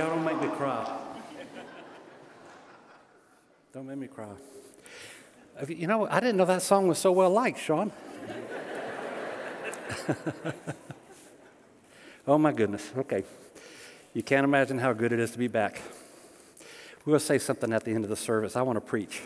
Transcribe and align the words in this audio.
Y'all 0.00 0.08
don't 0.08 0.24
make 0.24 0.40
me 0.40 0.48
cry. 0.56 0.98
Don't 3.74 3.86
make 3.86 3.98
me 3.98 4.06
cry. 4.06 4.30
You 5.68 5.86
know, 5.88 6.08
I 6.08 6.20
didn't 6.20 6.38
know 6.38 6.46
that 6.46 6.62
song 6.62 6.88
was 6.88 6.96
so 6.96 7.12
well 7.12 7.28
liked, 7.28 7.60
Sean. 7.60 7.92
oh 12.26 12.38
my 12.38 12.50
goodness. 12.50 12.90
Okay. 12.96 13.24
You 14.14 14.22
can't 14.22 14.44
imagine 14.44 14.78
how 14.78 14.94
good 14.94 15.12
it 15.12 15.20
is 15.20 15.32
to 15.32 15.38
be 15.38 15.48
back. 15.48 15.82
We'll 17.04 17.20
say 17.20 17.36
something 17.36 17.70
at 17.70 17.84
the 17.84 17.90
end 17.90 18.04
of 18.04 18.08
the 18.08 18.16
service. 18.16 18.56
I 18.56 18.62
want 18.62 18.78
to 18.78 18.80
preach. 18.80 19.20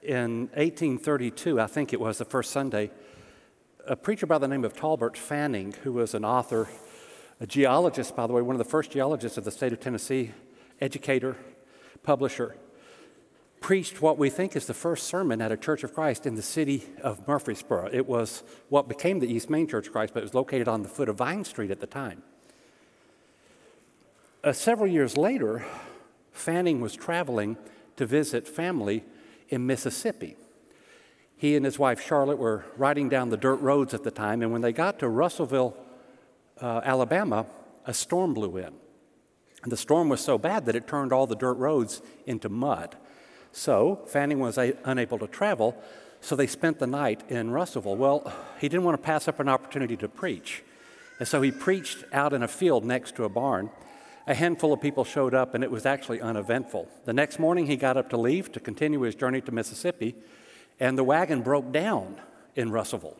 In 0.00 0.42
1832, 0.54 1.60
I 1.60 1.66
think 1.66 1.92
it 1.92 1.98
was 2.00 2.18
the 2.18 2.24
first 2.24 2.52
Sunday, 2.52 2.92
a 3.84 3.96
preacher 3.96 4.26
by 4.26 4.38
the 4.38 4.46
name 4.46 4.64
of 4.64 4.76
Tolbert 4.76 5.16
Fanning, 5.16 5.74
who 5.82 5.94
was 5.94 6.14
an 6.14 6.24
author, 6.24 6.68
a 7.40 7.46
geologist, 7.46 8.16
by 8.16 8.26
the 8.26 8.32
way, 8.32 8.42
one 8.42 8.54
of 8.54 8.58
the 8.58 8.64
first 8.64 8.90
geologists 8.90 9.36
of 9.36 9.44
the 9.44 9.50
state 9.50 9.72
of 9.72 9.80
Tennessee, 9.80 10.32
educator, 10.80 11.36
publisher, 12.02 12.56
preached 13.60 14.00
what 14.00 14.16
we 14.16 14.30
think 14.30 14.54
is 14.54 14.66
the 14.66 14.74
first 14.74 15.06
sermon 15.06 15.40
at 15.40 15.50
a 15.50 15.56
Church 15.56 15.82
of 15.82 15.92
Christ 15.92 16.26
in 16.26 16.34
the 16.34 16.42
city 16.42 16.84
of 17.02 17.26
Murfreesboro. 17.26 17.90
It 17.92 18.06
was 18.06 18.42
what 18.68 18.88
became 18.88 19.18
the 19.18 19.32
East 19.32 19.50
Main 19.50 19.66
Church 19.66 19.88
of 19.88 19.92
Christ, 19.92 20.14
but 20.14 20.20
it 20.20 20.26
was 20.26 20.34
located 20.34 20.68
on 20.68 20.82
the 20.82 20.88
foot 20.88 21.08
of 21.08 21.16
Vine 21.16 21.44
Street 21.44 21.70
at 21.70 21.80
the 21.80 21.86
time. 21.86 22.22
Uh, 24.44 24.52
several 24.52 24.86
years 24.88 25.16
later, 25.16 25.64
Fanning 26.32 26.80
was 26.80 26.94
traveling 26.94 27.56
to 27.96 28.06
visit 28.06 28.46
family 28.46 29.02
in 29.48 29.66
Mississippi. 29.66 30.36
He 31.36 31.56
and 31.56 31.64
his 31.64 31.78
wife 31.78 32.00
Charlotte 32.00 32.38
were 32.38 32.64
riding 32.76 33.08
down 33.08 33.30
the 33.30 33.36
dirt 33.36 33.56
roads 33.56 33.92
at 33.92 34.04
the 34.04 34.10
time, 34.10 34.42
and 34.42 34.52
when 34.52 34.62
they 34.62 34.72
got 34.72 34.98
to 35.00 35.08
Russellville, 35.08 35.76
uh, 36.60 36.80
Alabama, 36.84 37.46
a 37.86 37.94
storm 37.94 38.34
blew 38.34 38.56
in. 38.56 38.72
And 39.62 39.72
the 39.72 39.76
storm 39.76 40.08
was 40.08 40.20
so 40.20 40.38
bad 40.38 40.66
that 40.66 40.76
it 40.76 40.86
turned 40.86 41.12
all 41.12 41.26
the 41.26 41.34
dirt 41.34 41.54
roads 41.54 42.02
into 42.26 42.48
mud. 42.48 42.96
So 43.52 44.02
Fanning 44.06 44.38
was 44.38 44.58
a- 44.58 44.76
unable 44.84 45.18
to 45.18 45.26
travel, 45.26 45.76
so 46.20 46.36
they 46.36 46.46
spent 46.46 46.78
the 46.78 46.86
night 46.86 47.22
in 47.28 47.50
Russellville. 47.50 47.96
Well, 47.96 48.32
he 48.60 48.68
didn't 48.68 48.84
want 48.84 49.00
to 49.00 49.04
pass 49.04 49.28
up 49.28 49.40
an 49.40 49.48
opportunity 49.48 49.96
to 49.96 50.08
preach. 50.08 50.62
And 51.18 51.26
so 51.26 51.40
he 51.42 51.50
preached 51.50 52.04
out 52.12 52.32
in 52.32 52.42
a 52.42 52.48
field 52.48 52.84
next 52.84 53.16
to 53.16 53.24
a 53.24 53.28
barn. 53.28 53.70
A 54.26 54.34
handful 54.34 54.72
of 54.72 54.80
people 54.80 55.04
showed 55.04 55.34
up, 55.34 55.54
and 55.54 55.62
it 55.64 55.70
was 55.70 55.86
actually 55.86 56.20
uneventful. 56.20 56.88
The 57.04 57.12
next 57.12 57.38
morning, 57.38 57.66
he 57.66 57.76
got 57.76 57.96
up 57.96 58.10
to 58.10 58.16
leave 58.16 58.52
to 58.52 58.60
continue 58.60 59.00
his 59.00 59.14
journey 59.14 59.40
to 59.42 59.52
Mississippi, 59.52 60.14
and 60.80 60.98
the 60.98 61.04
wagon 61.04 61.42
broke 61.42 61.72
down 61.72 62.20
in 62.54 62.70
Russellville. 62.70 63.16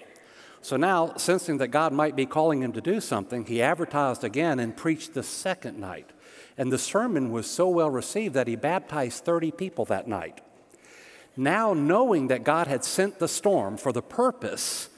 So 0.66 0.76
now, 0.76 1.14
sensing 1.16 1.58
that 1.58 1.68
God 1.68 1.92
might 1.92 2.16
be 2.16 2.26
calling 2.26 2.60
him 2.60 2.72
to 2.72 2.80
do 2.80 3.00
something, 3.00 3.46
he 3.46 3.62
advertised 3.62 4.24
again 4.24 4.58
and 4.58 4.76
preached 4.76 5.14
the 5.14 5.22
second 5.22 5.78
night. 5.78 6.10
And 6.58 6.72
the 6.72 6.76
sermon 6.76 7.30
was 7.30 7.48
so 7.48 7.68
well 7.68 7.88
received 7.88 8.34
that 8.34 8.48
he 8.48 8.56
baptized 8.56 9.24
30 9.24 9.52
people 9.52 9.84
that 9.84 10.08
night. 10.08 10.40
Now, 11.36 11.72
knowing 11.72 12.26
that 12.26 12.42
God 12.42 12.66
had 12.66 12.82
sent 12.82 13.20
the 13.20 13.28
storm 13.28 13.76
for 13.76 13.92
the 13.92 14.02
purpose 14.02 14.88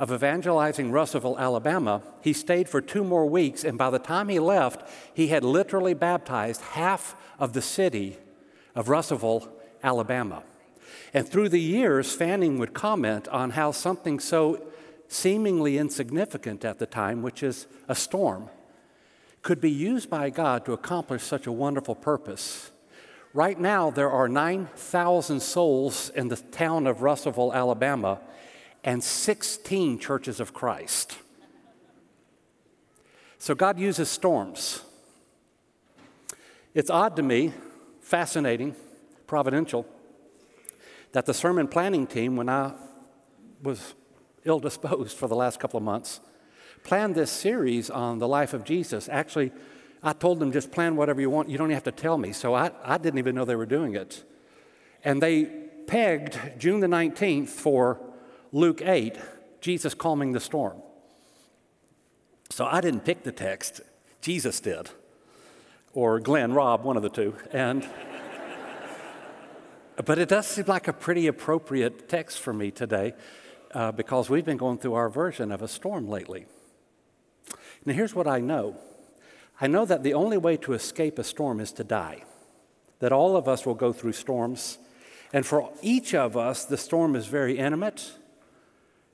of 0.00 0.10
evangelizing 0.10 0.90
Russellville, 0.90 1.38
Alabama, 1.38 2.02
he 2.20 2.32
stayed 2.32 2.68
for 2.68 2.80
two 2.80 3.04
more 3.04 3.26
weeks, 3.26 3.62
and 3.62 3.78
by 3.78 3.90
the 3.90 4.00
time 4.00 4.28
he 4.28 4.40
left, 4.40 4.82
he 5.14 5.28
had 5.28 5.44
literally 5.44 5.94
baptized 5.94 6.60
half 6.60 7.14
of 7.38 7.52
the 7.52 7.62
city 7.62 8.18
of 8.74 8.88
Russellville, 8.88 9.48
Alabama. 9.80 10.42
And 11.12 11.28
through 11.28 11.50
the 11.50 11.60
years, 11.60 12.12
Fanning 12.12 12.58
would 12.58 12.74
comment 12.74 13.28
on 13.28 13.50
how 13.50 13.70
something 13.70 14.18
so 14.18 14.60
seemingly 15.08 15.78
insignificant 15.78 16.64
at 16.64 16.78
the 16.78 16.86
time, 16.86 17.22
which 17.22 17.42
is 17.42 17.66
a 17.88 17.94
storm, 17.94 18.48
could 19.42 19.60
be 19.60 19.70
used 19.70 20.08
by 20.08 20.30
God 20.30 20.64
to 20.64 20.72
accomplish 20.72 21.22
such 21.22 21.46
a 21.46 21.52
wonderful 21.52 21.94
purpose. 21.94 22.70
Right 23.34 23.58
now, 23.58 23.90
there 23.90 24.10
are 24.10 24.28
9,000 24.28 25.40
souls 25.40 26.10
in 26.10 26.28
the 26.28 26.36
town 26.36 26.86
of 26.86 27.02
Russellville, 27.02 27.52
Alabama, 27.52 28.20
and 28.82 29.02
16 29.02 29.98
churches 29.98 30.40
of 30.40 30.54
Christ. 30.54 31.18
So 33.38 33.54
God 33.54 33.78
uses 33.78 34.08
storms. 34.08 34.82
It's 36.74 36.90
odd 36.90 37.16
to 37.16 37.22
me, 37.22 37.52
fascinating, 38.00 38.74
providential, 39.26 39.86
that 41.12 41.26
the 41.26 41.34
sermon 41.34 41.68
planning 41.68 42.06
team, 42.06 42.36
when 42.36 42.48
I 42.48 42.72
was 43.62 43.94
ill 44.44 44.60
disposed 44.60 45.16
for 45.16 45.28
the 45.28 45.36
last 45.36 45.58
couple 45.58 45.78
of 45.78 45.84
months, 45.84 46.20
planned 46.82 47.14
this 47.14 47.30
series 47.30 47.90
on 47.90 48.18
the 48.18 48.28
life 48.28 48.52
of 48.52 48.64
Jesus. 48.64 49.08
Actually, 49.10 49.52
I 50.02 50.12
told 50.12 50.38
them 50.38 50.52
just 50.52 50.70
plan 50.70 50.96
whatever 50.96 51.20
you 51.20 51.30
want. 51.30 51.48
You 51.48 51.56
don't 51.56 51.68
even 51.68 51.74
have 51.76 51.84
to 51.84 51.92
tell 51.92 52.18
me. 52.18 52.32
So 52.32 52.54
I, 52.54 52.70
I 52.82 52.98
didn't 52.98 53.18
even 53.18 53.34
know 53.34 53.44
they 53.44 53.56
were 53.56 53.66
doing 53.66 53.94
it. 53.94 54.22
And 55.02 55.22
they 55.22 55.44
pegged 55.86 56.38
June 56.58 56.80
the 56.80 56.86
19th 56.86 57.48
for 57.48 58.00
Luke 58.52 58.82
8, 58.82 59.16
Jesus 59.60 59.94
calming 59.94 60.32
the 60.32 60.40
storm. 60.40 60.76
So 62.50 62.66
I 62.66 62.80
didn't 62.80 63.04
pick 63.04 63.22
the 63.22 63.32
text, 63.32 63.80
Jesus 64.20 64.60
did, 64.60 64.90
or 65.92 66.20
Glenn, 66.20 66.52
Rob, 66.52 66.84
one 66.84 66.96
of 66.96 67.02
the 67.02 67.08
two. 67.08 67.34
And 67.50 67.88
but 70.04 70.18
it 70.18 70.28
does 70.28 70.46
seem 70.46 70.66
like 70.66 70.86
a 70.86 70.92
pretty 70.92 71.26
appropriate 71.26 72.08
text 72.08 72.40
for 72.40 72.52
me 72.52 72.70
today 72.70 73.14
uh, 73.74 73.92
because 73.92 74.30
we've 74.30 74.44
been 74.44 74.56
going 74.56 74.78
through 74.78 74.94
our 74.94 75.08
version 75.08 75.50
of 75.52 75.60
a 75.60 75.68
storm 75.68 76.08
lately. 76.08 76.46
Now, 77.84 77.92
here's 77.92 78.14
what 78.14 78.26
I 78.26 78.40
know 78.40 78.76
I 79.60 79.66
know 79.66 79.84
that 79.84 80.02
the 80.02 80.14
only 80.14 80.36
way 80.36 80.56
to 80.58 80.72
escape 80.72 81.18
a 81.18 81.24
storm 81.24 81.60
is 81.60 81.72
to 81.72 81.84
die, 81.84 82.24
that 83.00 83.12
all 83.12 83.36
of 83.36 83.48
us 83.48 83.66
will 83.66 83.74
go 83.74 83.92
through 83.92 84.12
storms. 84.12 84.78
And 85.32 85.44
for 85.44 85.72
each 85.82 86.14
of 86.14 86.36
us, 86.36 86.64
the 86.64 86.76
storm 86.76 87.16
is 87.16 87.26
very 87.26 87.58
intimate, 87.58 88.12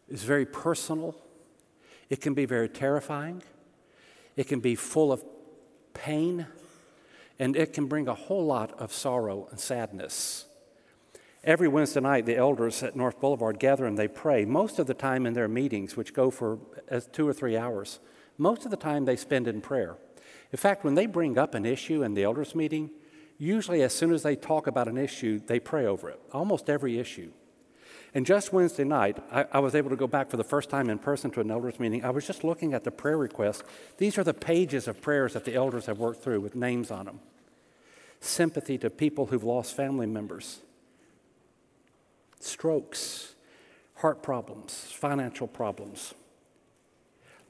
is 0.09 0.23
very 0.23 0.45
personal, 0.45 1.17
it 2.11 2.21
can 2.21 2.35
be 2.35 2.45
very 2.45 2.69
terrifying, 2.69 3.43
it 4.37 4.47
can 4.47 4.61
be 4.61 4.75
full 4.75 5.13
of 5.13 5.25
pain, 5.95 6.47
and 7.39 7.57
it 7.57 7.73
can 7.73 7.87
bring 7.87 8.07
a 8.07 8.15
whole 8.15 8.45
lot 8.45 8.79
of 8.79 8.93
sorrow 8.93 9.49
and 9.51 9.59
sadness. 9.59 10.45
Every 11.43 11.69
Wednesday 11.69 12.01
night, 12.01 12.27
the 12.27 12.37
elders 12.37 12.83
at 12.83 12.95
North 12.95 13.19
Boulevard 13.19 13.59
gather 13.59 13.87
and 13.87 13.97
they 13.97 14.09
pray, 14.09 14.45
most 14.45 14.79
of 14.79 14.87
the 14.87 14.95
time 14.95 15.25
in 15.25 15.33
their 15.33 15.49
meetings, 15.49 15.97
which 15.97 16.13
go 16.13 16.31
for 16.31 16.59
uh, 16.91 17.01
two 17.13 17.27
or 17.27 17.33
three 17.33 17.57
hours 17.57 17.99
most 18.41 18.65
of 18.65 18.71
the 18.71 18.77
time 18.77 19.05
they 19.05 19.17
spend 19.17 19.47
in 19.47 19.61
prayer. 19.61 19.97
In 20.51 20.57
fact, 20.57 20.83
when 20.83 20.95
they 20.95 21.07
bring 21.07 21.37
up 21.37 21.55
an 21.55 21.67
issue 21.67 22.03
in 22.03 22.15
the 22.15 22.25
elders' 22.25 22.55
meeting, 22.55 22.91
usually 23.39 23.83
as 23.83 23.95
soon 23.95 24.13
as 24.13 24.23
they 24.23 24.35
talk 24.35 24.67
about 24.67 24.89
an 24.89 24.97
issue, 24.97 25.41
they 25.47 25.61
pray 25.61 25.85
over 25.85 26.09
it, 26.09 26.19
almost 26.33 26.71
every 26.71 26.99
issue. 26.99 27.31
And 28.15 28.27
just 28.27 28.53
Wednesday 28.53 28.85
night, 28.85 29.19
I, 29.31 29.45
I, 29.53 29.59
was 29.61 29.75
able 29.75 29.91
to 29.91 29.97
go 29.97 30.07
back 30.09 30.31
for 30.31 30.37
the 30.37 30.45
first 30.45 30.69
time 30.69 30.91
in 30.91 30.99
person 30.99 31.31
to 31.33 31.41
an 31.41 31.51
elders 31.51 31.79
meeting. 31.79 32.05
I 32.05 32.11
was 32.11 32.27
just 32.27 32.43
looking 32.43 32.75
at 32.75 32.83
the 32.83 32.91
prayer 32.91 33.17
requests. 33.17 33.63
These 33.99 34.19
are 34.19 34.25
the 34.25 34.35
pages 34.35 34.89
of 34.89 35.01
prayers 35.01 35.35
that 35.35 35.45
the 35.45 35.55
elders 35.55 35.87
have 35.87 35.99
worked 35.99 36.23
through 36.23 36.41
with 36.41 36.57
names 36.57 36.91
on 36.91 37.05
them 37.05 37.21
sympathy 38.21 38.77
to 38.77 38.91
people 38.91 39.27
who've 39.27 39.45
lost 39.45 39.75
family 39.75 40.07
members, 40.07 40.61
strokes, 42.41 43.35
heart 43.97 44.23
problems, 44.23 44.73
financial 44.93 45.47
problems, 45.47 46.15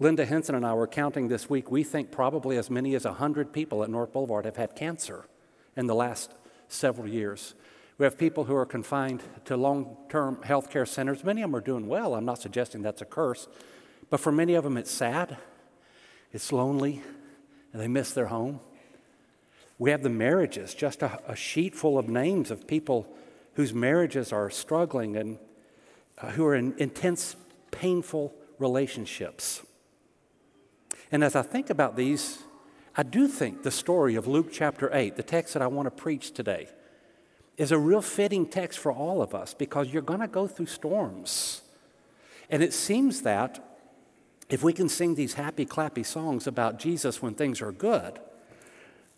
Linda 0.00 0.24
Henson 0.24 0.54
and 0.54 0.64
I 0.64 0.72
were 0.72 0.86
counting 0.86 1.28
this 1.28 1.50
week. 1.50 1.70
We 1.70 1.84
think 1.84 2.10
probably 2.10 2.56
as 2.56 2.70
many 2.70 2.94
as 2.94 3.04
100 3.04 3.52
people 3.52 3.82
at 3.82 3.90
North 3.90 4.14
Boulevard 4.14 4.46
have 4.46 4.56
had 4.56 4.74
cancer 4.74 5.26
in 5.76 5.86
the 5.86 5.94
last 5.94 6.32
several 6.68 7.06
years. 7.06 7.54
We 7.98 8.04
have 8.04 8.16
people 8.16 8.44
who 8.44 8.56
are 8.56 8.64
confined 8.64 9.22
to 9.44 9.58
long 9.58 9.98
term 10.08 10.40
health 10.42 10.70
care 10.70 10.86
centers. 10.86 11.22
Many 11.22 11.42
of 11.42 11.50
them 11.50 11.56
are 11.56 11.60
doing 11.60 11.86
well. 11.86 12.14
I'm 12.14 12.24
not 12.24 12.40
suggesting 12.40 12.80
that's 12.80 13.02
a 13.02 13.04
curse. 13.04 13.46
But 14.08 14.20
for 14.20 14.32
many 14.32 14.54
of 14.54 14.64
them, 14.64 14.78
it's 14.78 14.90
sad, 14.90 15.36
it's 16.32 16.50
lonely, 16.50 17.02
and 17.74 17.80
they 17.80 17.86
miss 17.86 18.12
their 18.12 18.28
home. 18.28 18.60
We 19.78 19.90
have 19.90 20.02
the 20.02 20.08
marriages, 20.08 20.72
just 20.72 21.02
a, 21.02 21.20
a 21.30 21.36
sheet 21.36 21.74
full 21.74 21.98
of 21.98 22.08
names 22.08 22.50
of 22.50 22.66
people 22.66 23.14
whose 23.60 23.74
marriages 23.74 24.32
are 24.32 24.48
struggling 24.48 25.16
and 25.16 25.38
uh, 26.16 26.30
who 26.30 26.46
are 26.46 26.54
in 26.54 26.72
intense, 26.78 27.36
painful 27.70 28.34
relationships. 28.58 29.60
And 31.12 31.22
as 31.22 31.36
I 31.36 31.42
think 31.42 31.68
about 31.68 31.94
these, 31.94 32.38
I 32.96 33.02
do 33.02 33.28
think 33.28 33.62
the 33.62 33.70
story 33.70 34.14
of 34.14 34.26
Luke 34.26 34.48
chapter 34.50 34.88
8, 34.90 35.14
the 35.14 35.22
text 35.22 35.52
that 35.52 35.62
I 35.62 35.66
want 35.66 35.84
to 35.84 35.90
preach 35.90 36.32
today, 36.32 36.68
is 37.58 37.70
a 37.70 37.76
real 37.76 38.00
fitting 38.00 38.46
text 38.46 38.78
for 38.78 38.92
all 38.92 39.20
of 39.20 39.34
us 39.34 39.52
because 39.52 39.92
you're 39.92 40.00
going 40.00 40.20
to 40.20 40.26
go 40.26 40.46
through 40.46 40.64
storms. 40.64 41.60
And 42.48 42.62
it 42.62 42.72
seems 42.72 43.20
that 43.24 43.62
if 44.48 44.62
we 44.62 44.72
can 44.72 44.88
sing 44.88 45.16
these 45.16 45.34
happy, 45.34 45.66
clappy 45.66 46.06
songs 46.06 46.46
about 46.46 46.78
Jesus 46.78 47.20
when 47.20 47.34
things 47.34 47.60
are 47.60 47.72
good, 47.72 48.20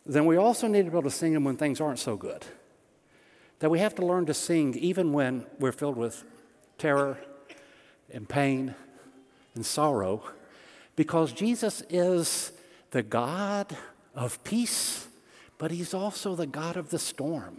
then 0.04 0.26
we 0.26 0.36
also 0.36 0.66
need 0.66 0.86
to 0.86 0.90
be 0.90 0.98
able 0.98 1.08
to 1.08 1.16
sing 1.16 1.32
them 1.32 1.44
when 1.44 1.56
things 1.56 1.80
aren't 1.80 2.00
so 2.00 2.16
good. 2.16 2.44
That 3.62 3.70
we 3.70 3.78
have 3.78 3.94
to 3.94 4.04
learn 4.04 4.26
to 4.26 4.34
sing 4.34 4.74
even 4.74 5.12
when 5.12 5.46
we're 5.60 5.70
filled 5.70 5.96
with 5.96 6.24
terror 6.78 7.16
and 8.12 8.28
pain 8.28 8.74
and 9.54 9.64
sorrow 9.64 10.24
because 10.96 11.30
Jesus 11.32 11.80
is 11.88 12.50
the 12.90 13.04
God 13.04 13.76
of 14.16 14.42
peace, 14.42 15.06
but 15.58 15.70
He's 15.70 15.94
also 15.94 16.34
the 16.34 16.48
God 16.48 16.76
of 16.76 16.90
the 16.90 16.98
storm. 16.98 17.58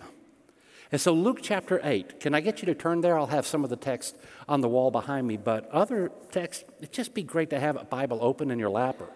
And 0.91 0.99
so, 0.99 1.13
Luke 1.13 1.39
chapter 1.41 1.79
8, 1.81 2.19
can 2.19 2.35
I 2.35 2.41
get 2.41 2.61
you 2.61 2.65
to 2.65 2.75
turn 2.75 2.99
there? 2.99 3.17
I'll 3.17 3.27
have 3.27 3.47
some 3.47 3.63
of 3.63 3.69
the 3.69 3.77
text 3.77 4.17
on 4.49 4.59
the 4.59 4.67
wall 4.67 4.91
behind 4.91 5.25
me, 5.25 5.37
but 5.37 5.69
other 5.69 6.11
text, 6.33 6.65
it'd 6.79 6.91
just 6.91 7.13
be 7.13 7.23
great 7.23 7.49
to 7.51 7.61
have 7.61 7.77
a 7.77 7.85
Bible 7.85 8.19
open 8.21 8.51
in 8.51 8.59
your 8.59 8.69
lap 8.69 8.99
or 8.99 9.07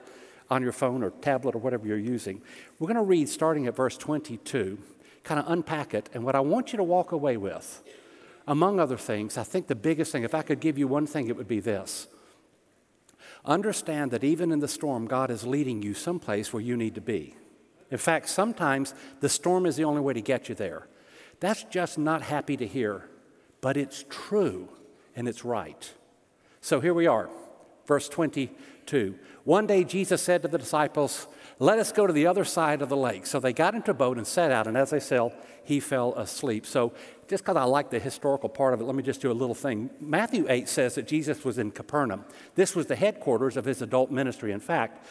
on 0.50 0.64
your 0.64 0.72
phone 0.72 1.04
or 1.04 1.10
tablet 1.10 1.54
or 1.54 1.58
whatever 1.58 1.86
you're 1.86 1.98
using. 1.98 2.42
We're 2.80 2.88
going 2.88 2.96
to 2.96 3.04
read 3.04 3.28
starting 3.28 3.68
at 3.68 3.76
verse 3.76 3.98
22, 3.98 4.78
kind 5.28 5.40
of 5.40 5.52
unpack 5.52 5.94
it, 5.94 6.10
and 6.14 6.24
what 6.24 6.36
I 6.36 6.40
want 6.40 6.72
you 6.72 6.78
to 6.78 6.84
walk 6.84 7.12
away 7.12 7.36
with, 7.36 7.84
among 8.48 8.80
other 8.80 8.98
things, 8.98 9.38
I 9.38 9.44
think 9.44 9.68
the 9.68 9.76
biggest 9.76 10.12
thing, 10.12 10.24
if 10.24 10.34
I 10.34 10.42
could 10.42 10.62
give 10.62 10.78
you 10.78 10.88
one 10.88 11.06
thing, 11.06 11.28
it 11.28 11.36
would 11.36 11.50
be 11.50 11.60
this. 11.60 12.08
Understand 13.44 14.12
that 14.12 14.24
even 14.24 14.52
in 14.54 14.60
the 14.60 14.68
storm, 14.70 15.06
God 15.06 15.30
is 15.30 15.46
leading 15.46 15.82
you 15.84 15.94
someplace 15.94 16.54
where 16.54 16.62
you 16.62 16.78
need 16.78 16.96
to 16.96 17.02
be. 17.02 17.36
In 17.92 17.98
fact, 17.98 18.30
sometimes 18.30 18.94
the 19.20 19.30
storm 19.30 19.66
is 19.66 19.76
the 19.76 19.84
only 19.84 20.02
way 20.02 20.14
to 20.14 20.22
get 20.22 20.48
you 20.48 20.56
there. 20.56 20.88
That's 21.42 21.64
just 21.66 21.98
not 21.98 22.22
happy 22.22 22.56
to 22.58 22.66
hear, 22.66 23.10
but 23.60 23.76
it's 23.76 24.06
true 24.10 24.70
and 25.16 25.28
it's 25.28 25.44
right. 25.44 25.94
So 26.62 26.80
here 26.80 26.94
we 26.94 27.06
are, 27.06 27.30
verse 27.86 28.08
22. 28.10 29.16
One 29.44 29.68
day 29.68 29.84
Jesus 29.84 30.22
said 30.22 30.42
to 30.42 30.48
the 30.48 30.58
disciples, 30.58 31.28
Let 31.60 31.80
us 31.80 31.92
go 31.92 32.06
to 32.06 32.14
the 32.14 32.28
other 32.28 32.46
side 32.46 32.82
of 32.82 32.90
the 32.90 32.98
lake. 32.98 33.26
So 33.26 33.40
they 33.40 33.52
got 33.52 33.74
into 33.74 33.92
a 33.92 33.96
boat 33.96 34.18
and 34.18 34.28
set 34.28 34.52
out, 34.52 34.68
and 34.68 34.78
as 34.78 34.92
they 34.92 35.00
sailed, 35.00 35.34
he 35.64 35.80
fell 35.80 36.14
asleep. 36.14 36.66
So 36.66 36.94
just 37.28 37.44
because 37.44 37.58
I 37.58 37.64
like 37.64 37.90
the 37.90 38.00
historical 38.00 38.48
part 38.48 38.74
of 38.74 38.82
it, 38.82 38.84
let 38.84 38.96
me 38.96 39.02
just 39.02 39.22
do 39.22 39.32
a 39.32 39.34
little 39.34 39.56
thing. 39.56 39.90
Matthew 40.00 40.46
8 40.48 40.70
says 40.70 40.96
that 40.96 41.08
Jesus 41.08 41.44
was 41.44 41.58
in 41.58 41.72
Capernaum. 41.72 42.26
This 42.56 42.76
was 42.76 42.86
the 42.86 42.96
headquarters 42.96 43.58
of 43.58 43.66
his 43.66 43.82
adult 43.82 44.12
ministry. 44.12 44.52
In 44.52 44.60
fact, 44.60 45.06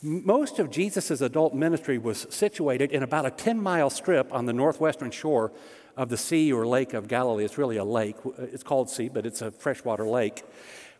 most 0.00 0.58
of 0.58 0.70
Jesus' 0.70 1.20
adult 1.20 1.54
ministry 1.54 1.98
was 1.98 2.26
situated 2.30 2.90
in 2.90 3.02
about 3.02 3.26
a 3.26 3.30
10 3.30 3.60
mile 3.60 3.90
strip 3.90 4.32
on 4.32 4.46
the 4.46 4.52
northwestern 4.52 5.10
shore 5.10 5.52
of 5.96 6.08
the 6.08 6.16
Sea 6.16 6.52
or 6.52 6.66
Lake 6.66 6.94
of 6.94 7.06
Galilee. 7.06 7.44
It's 7.44 7.58
really 7.58 7.76
a 7.76 7.84
lake. 7.84 8.16
It's 8.38 8.62
called 8.62 8.90
Sea, 8.90 9.08
but 9.08 9.26
it's 9.26 9.42
a 9.42 9.50
freshwater 9.50 10.06
lake. 10.06 10.42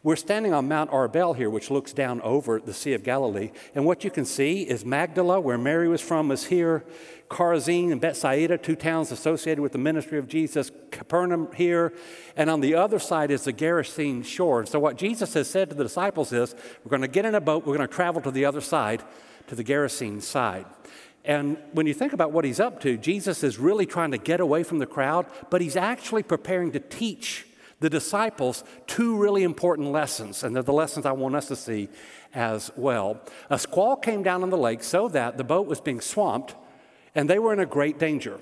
We're 0.04 0.16
standing 0.16 0.52
on 0.52 0.66
Mount 0.66 0.90
Arbel 0.90 1.36
here, 1.36 1.48
which 1.48 1.70
looks 1.70 1.92
down 1.92 2.20
over 2.22 2.58
the 2.58 2.74
Sea 2.74 2.94
of 2.94 3.04
Galilee. 3.04 3.52
And 3.72 3.86
what 3.86 4.02
you 4.02 4.10
can 4.10 4.24
see 4.24 4.62
is 4.62 4.84
Magdala, 4.84 5.40
where 5.40 5.56
Mary 5.56 5.86
was 5.86 6.00
from, 6.00 6.32
is 6.32 6.46
here. 6.46 6.84
Chorazin 7.30 7.92
and 7.92 8.00
Bethsaida, 8.00 8.58
two 8.58 8.74
towns 8.74 9.12
associated 9.12 9.62
with 9.62 9.70
the 9.70 9.78
ministry 9.78 10.18
of 10.18 10.26
Jesus. 10.26 10.72
Capernaum 10.90 11.52
here. 11.54 11.92
And 12.36 12.50
on 12.50 12.60
the 12.60 12.74
other 12.74 12.98
side 12.98 13.30
is 13.30 13.44
the 13.44 13.52
Gerasene 13.52 14.24
shore. 14.24 14.66
So 14.66 14.80
what 14.80 14.96
Jesus 14.96 15.34
has 15.34 15.48
said 15.48 15.70
to 15.70 15.76
the 15.76 15.84
disciples 15.84 16.32
is, 16.32 16.56
we're 16.84 16.90
going 16.90 17.02
to 17.02 17.08
get 17.08 17.24
in 17.24 17.36
a 17.36 17.40
boat, 17.40 17.64
we're 17.64 17.76
going 17.76 17.88
to 17.88 17.94
travel 17.94 18.20
to 18.22 18.32
the 18.32 18.44
other 18.44 18.60
side, 18.60 19.04
to 19.46 19.54
the 19.54 19.62
Gerasene 19.62 20.20
side. 20.20 20.66
And 21.24 21.56
when 21.74 21.86
you 21.86 21.94
think 21.94 22.12
about 22.12 22.32
what 22.32 22.44
he's 22.44 22.58
up 22.58 22.80
to, 22.80 22.96
Jesus 22.96 23.44
is 23.44 23.56
really 23.56 23.86
trying 23.86 24.10
to 24.10 24.18
get 24.18 24.40
away 24.40 24.64
from 24.64 24.80
the 24.80 24.86
crowd, 24.86 25.26
but 25.48 25.60
he's 25.60 25.76
actually 25.76 26.24
preparing 26.24 26.72
to 26.72 26.80
teach 26.80 27.46
the 27.82 27.90
disciples 27.90 28.64
two 28.86 29.16
really 29.16 29.42
important 29.42 29.90
lessons, 29.90 30.42
and 30.42 30.54
they're 30.56 30.62
the 30.62 30.72
lessons 30.72 31.04
I 31.04 31.12
want 31.12 31.34
us 31.34 31.48
to 31.48 31.56
see 31.56 31.88
as 32.32 32.70
well. 32.76 33.20
A 33.50 33.58
squall 33.58 33.96
came 33.96 34.22
down 34.22 34.42
on 34.42 34.50
the 34.50 34.56
lake 34.56 34.82
so 34.82 35.08
that 35.08 35.36
the 35.36 35.44
boat 35.44 35.66
was 35.66 35.80
being 35.80 36.00
swamped, 36.00 36.54
and 37.14 37.28
they 37.28 37.38
were 37.38 37.52
in 37.52 37.58
a 37.58 37.66
great 37.66 37.98
danger. 37.98 38.38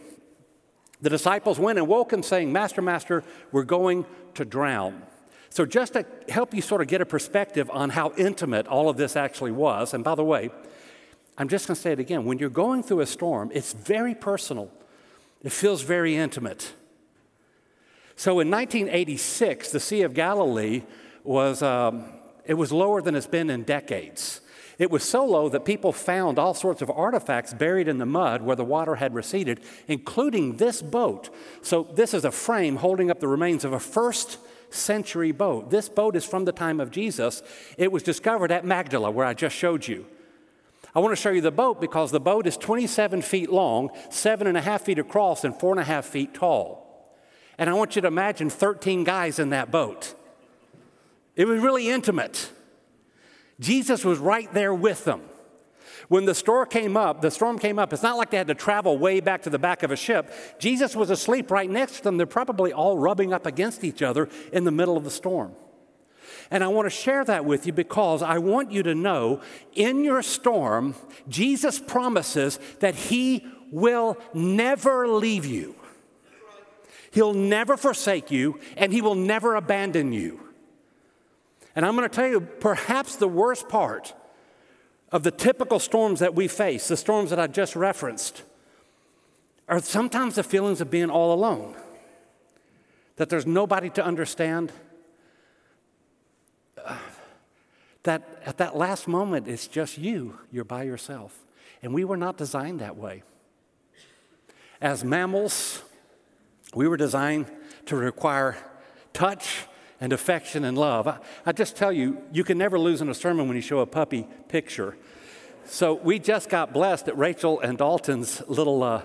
The 1.00 1.10
disciples 1.10 1.58
went 1.58 1.78
and 1.78 1.88
woke 1.88 2.12
him, 2.12 2.22
saying, 2.22 2.52
Master, 2.52 2.82
Master, 2.82 3.24
we're 3.50 3.64
going 3.64 4.04
to 4.34 4.44
drown. 4.44 5.02
So, 5.48 5.64
just 5.64 5.94
to 5.94 6.06
help 6.28 6.54
you 6.54 6.62
sort 6.62 6.82
of 6.82 6.86
get 6.86 7.00
a 7.00 7.06
perspective 7.06 7.68
on 7.72 7.90
how 7.90 8.12
intimate 8.16 8.68
all 8.68 8.88
of 8.88 8.96
this 8.96 9.16
actually 9.16 9.50
was, 9.50 9.94
and 9.94 10.04
by 10.04 10.14
the 10.14 10.22
way, 10.22 10.50
I'm 11.38 11.48
just 11.48 11.66
going 11.66 11.74
to 11.74 11.80
say 11.80 11.92
it 11.92 11.98
again 11.98 12.26
when 12.26 12.38
you're 12.38 12.50
going 12.50 12.82
through 12.82 13.00
a 13.00 13.06
storm, 13.06 13.50
it's 13.54 13.72
very 13.72 14.14
personal, 14.14 14.70
it 15.42 15.50
feels 15.50 15.80
very 15.80 16.14
intimate. 16.14 16.74
So 18.20 18.32
in 18.38 18.50
1986, 18.50 19.70
the 19.70 19.80
Sea 19.80 20.02
of 20.02 20.12
Galilee 20.12 20.82
was, 21.24 21.62
um, 21.62 22.04
it 22.44 22.52
was 22.52 22.70
lower 22.70 23.00
than 23.00 23.14
it's 23.14 23.26
been 23.26 23.48
in 23.48 23.62
decades. 23.62 24.42
It 24.78 24.90
was 24.90 25.04
so 25.04 25.24
low 25.24 25.48
that 25.48 25.64
people 25.64 25.90
found 25.90 26.38
all 26.38 26.52
sorts 26.52 26.82
of 26.82 26.90
artifacts 26.90 27.54
buried 27.54 27.88
in 27.88 27.96
the 27.96 28.04
mud 28.04 28.42
where 28.42 28.56
the 28.56 28.62
water 28.62 28.96
had 28.96 29.14
receded, 29.14 29.60
including 29.88 30.58
this 30.58 30.82
boat. 30.82 31.30
So, 31.62 31.84
this 31.94 32.12
is 32.12 32.26
a 32.26 32.30
frame 32.30 32.76
holding 32.76 33.10
up 33.10 33.20
the 33.20 33.26
remains 33.26 33.64
of 33.64 33.72
a 33.72 33.80
first 33.80 34.36
century 34.68 35.32
boat. 35.32 35.70
This 35.70 35.88
boat 35.88 36.14
is 36.14 36.26
from 36.26 36.44
the 36.44 36.52
time 36.52 36.78
of 36.78 36.90
Jesus. 36.90 37.42
It 37.78 37.90
was 37.90 38.02
discovered 38.02 38.52
at 38.52 38.66
Magdala, 38.66 39.10
where 39.10 39.24
I 39.24 39.32
just 39.32 39.56
showed 39.56 39.88
you. 39.88 40.04
I 40.94 40.98
want 40.98 41.12
to 41.12 41.22
show 41.22 41.30
you 41.30 41.40
the 41.40 41.50
boat 41.50 41.80
because 41.80 42.10
the 42.10 42.20
boat 42.20 42.46
is 42.46 42.58
27 42.58 43.22
feet 43.22 43.48
long, 43.48 43.88
seven 44.10 44.46
and 44.46 44.58
a 44.58 44.60
half 44.60 44.82
feet 44.82 44.98
across, 44.98 45.42
and 45.42 45.58
four 45.58 45.72
and 45.72 45.80
a 45.80 45.84
half 45.84 46.04
feet 46.04 46.34
tall. 46.34 46.89
And 47.60 47.68
I 47.68 47.74
want 47.74 47.94
you 47.94 48.00
to 48.02 48.08
imagine 48.08 48.48
13 48.48 49.04
guys 49.04 49.38
in 49.38 49.50
that 49.50 49.70
boat. 49.70 50.14
It 51.36 51.44
was 51.44 51.60
really 51.60 51.90
intimate. 51.90 52.50
Jesus 53.60 54.02
was 54.02 54.18
right 54.18 54.52
there 54.54 54.72
with 54.72 55.04
them. 55.04 55.20
When 56.08 56.24
the 56.24 56.34
storm 56.34 56.68
came 56.70 56.96
up, 56.96 57.20
the 57.20 57.30
storm 57.30 57.58
came 57.58 57.78
up, 57.78 57.92
it's 57.92 58.02
not 58.02 58.16
like 58.16 58.30
they 58.30 58.38
had 58.38 58.46
to 58.46 58.54
travel 58.54 58.96
way 58.96 59.20
back 59.20 59.42
to 59.42 59.50
the 59.50 59.58
back 59.58 59.82
of 59.82 59.90
a 59.90 59.96
ship. 59.96 60.32
Jesus 60.58 60.96
was 60.96 61.10
asleep 61.10 61.50
right 61.50 61.70
next 61.70 61.98
to 61.98 62.04
them. 62.04 62.16
They're 62.16 62.26
probably 62.26 62.72
all 62.72 62.96
rubbing 62.96 63.34
up 63.34 63.44
against 63.44 63.84
each 63.84 64.00
other 64.00 64.30
in 64.54 64.64
the 64.64 64.70
middle 64.70 64.96
of 64.96 65.04
the 65.04 65.10
storm. 65.10 65.52
And 66.50 66.64
I 66.64 66.68
want 66.68 66.86
to 66.86 66.90
share 66.90 67.24
that 67.26 67.44
with 67.44 67.66
you 67.66 67.74
because 67.74 68.22
I 68.22 68.38
want 68.38 68.72
you 68.72 68.82
to 68.84 68.94
know 68.94 69.42
in 69.74 70.02
your 70.02 70.22
storm, 70.22 70.94
Jesus 71.28 71.78
promises 71.78 72.58
that 72.80 72.94
He 72.94 73.46
will 73.70 74.16
never 74.32 75.06
leave 75.06 75.44
you. 75.44 75.76
He'll 77.12 77.34
never 77.34 77.76
forsake 77.76 78.30
you, 78.30 78.60
and 78.76 78.92
He 78.92 79.02
will 79.02 79.14
never 79.14 79.56
abandon 79.56 80.12
you. 80.12 80.40
And 81.74 81.84
I'm 81.84 81.96
going 81.96 82.08
to 82.08 82.14
tell 82.14 82.28
you, 82.28 82.40
perhaps 82.40 83.16
the 83.16 83.28
worst 83.28 83.68
part 83.68 84.14
of 85.12 85.22
the 85.22 85.30
typical 85.30 85.78
storms 85.78 86.20
that 86.20 86.34
we 86.34 86.48
face, 86.48 86.88
the 86.88 86.96
storms 86.96 87.30
that 87.30 87.38
I 87.38 87.46
just 87.46 87.74
referenced, 87.74 88.42
are 89.68 89.80
sometimes 89.80 90.34
the 90.34 90.42
feelings 90.42 90.80
of 90.80 90.90
being 90.90 91.10
all 91.10 91.32
alone, 91.32 91.74
that 93.16 93.28
there's 93.28 93.46
nobody 93.46 93.90
to 93.90 94.04
understand. 94.04 94.72
that 98.02 98.22
at 98.44 98.58
that 98.58 98.76
last 98.76 99.06
moment, 99.06 99.46
it's 99.46 99.66
just 99.66 99.98
you, 99.98 100.38
you're 100.50 100.64
by 100.64 100.84
yourself. 100.84 101.38
And 101.82 101.94
we 101.94 102.04
were 102.04 102.16
not 102.16 102.36
designed 102.36 102.80
that 102.80 102.96
way. 102.96 103.22
As 104.80 105.04
mammals, 105.04 105.82
we 106.74 106.86
were 106.86 106.96
designed 106.96 107.46
to 107.86 107.96
require 107.96 108.56
touch 109.12 109.64
and 110.00 110.12
affection 110.12 110.64
and 110.64 110.78
love. 110.78 111.06
I, 111.06 111.18
I, 111.44 111.52
just 111.52 111.76
tell 111.76 111.92
you, 111.92 112.22
you 112.32 112.44
can 112.44 112.56
never 112.56 112.78
lose 112.78 113.00
in 113.00 113.08
a 113.08 113.14
sermon 113.14 113.48
when 113.48 113.56
you 113.56 113.62
show 113.62 113.80
a 113.80 113.86
puppy 113.86 114.26
picture. 114.48 114.96
So 115.66 115.94
we 115.94 116.18
just 116.18 116.48
got 116.48 116.72
blessed 116.72 117.08
at 117.08 117.18
Rachel 117.18 117.60
and 117.60 117.76
Dalton's 117.76 118.42
little 118.48 118.82
uh, 118.82 119.02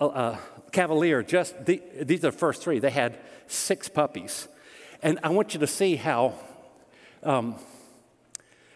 uh, 0.00 0.36
Cavalier. 0.72 1.22
Just 1.22 1.64
the, 1.64 1.82
these 2.02 2.20
are 2.20 2.30
the 2.30 2.32
first 2.32 2.62
three. 2.62 2.78
They 2.78 2.90
had 2.90 3.18
six 3.46 3.88
puppies, 3.88 4.48
and 5.02 5.18
I 5.22 5.28
want 5.28 5.54
you 5.54 5.60
to 5.60 5.66
see 5.66 5.96
how 5.96 6.34
um, 7.22 7.54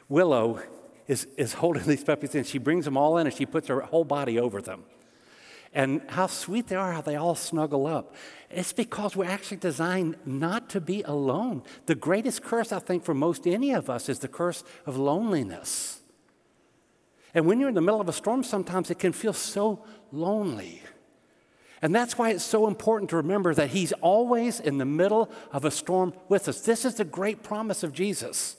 Willow 0.09 0.63
is 1.09 1.27
is 1.37 1.55
holding 1.55 1.83
these 1.87 2.05
puppies, 2.05 2.35
and 2.35 2.47
she 2.47 2.59
brings 2.59 2.85
them 2.85 2.97
all 2.97 3.19
in, 3.19 3.27
and 3.27 3.35
she 3.35 3.45
puts 3.45 3.69
her 3.69 3.81
whole 3.81 4.05
body 4.05 4.39
over 4.39 4.63
them 4.63 4.85
and 5.75 6.01
how 6.09 6.27
sweet 6.27 6.69
they 6.69 6.77
are, 6.77 6.93
how 6.93 7.01
they 7.01 7.17
all 7.17 7.35
snuggle 7.35 7.87
up. 7.87 8.15
It's 8.51 8.73
because 8.73 9.15
we're 9.15 9.27
actually 9.27 9.59
designed 9.59 10.17
not 10.25 10.71
to 10.71 10.81
be 10.81 11.03
alone. 11.03 11.63
The 11.87 11.95
greatest 11.95 12.43
curse, 12.43 12.73
I 12.73 12.79
think, 12.79 13.05
for 13.05 13.15
most 13.15 13.47
any 13.47 13.73
of 13.73 13.91
us 13.91 14.09
is 14.09 14.21
the 14.21 14.29
curse 14.29 14.65
of 14.87 14.97
loneliness. 14.97 16.01
And 17.35 17.47
when 17.47 17.61
you're 17.61 17.69
in 17.69 17.75
the 17.75 17.81
middle 17.81 18.01
of 18.01 18.09
a 18.09 18.13
storm, 18.13 18.43
sometimes 18.43 18.91
it 18.91 18.99
can 18.99 19.13
feel 19.13 19.35
so 19.35 19.85
lonely. 20.11 20.83
And 21.81 21.95
that's 21.95 22.19
why 22.19 22.31
it's 22.31 22.45
so 22.45 22.67
important 22.67 23.11
to 23.11 23.17
remember 23.17 23.55
that 23.55 23.71
He's 23.71 23.93
always 23.93 24.59
in 24.61 24.79
the 24.79 24.85
middle 24.85 25.31
of 25.53 25.65
a 25.65 25.71
storm 25.71 26.13
with 26.29 26.49
us. 26.49 26.63
This 26.63 26.85
is 26.85 26.97
the 26.97 27.05
great 27.05 27.43
promise 27.43 27.83
of 27.83 27.93
Jesus. 27.93 28.57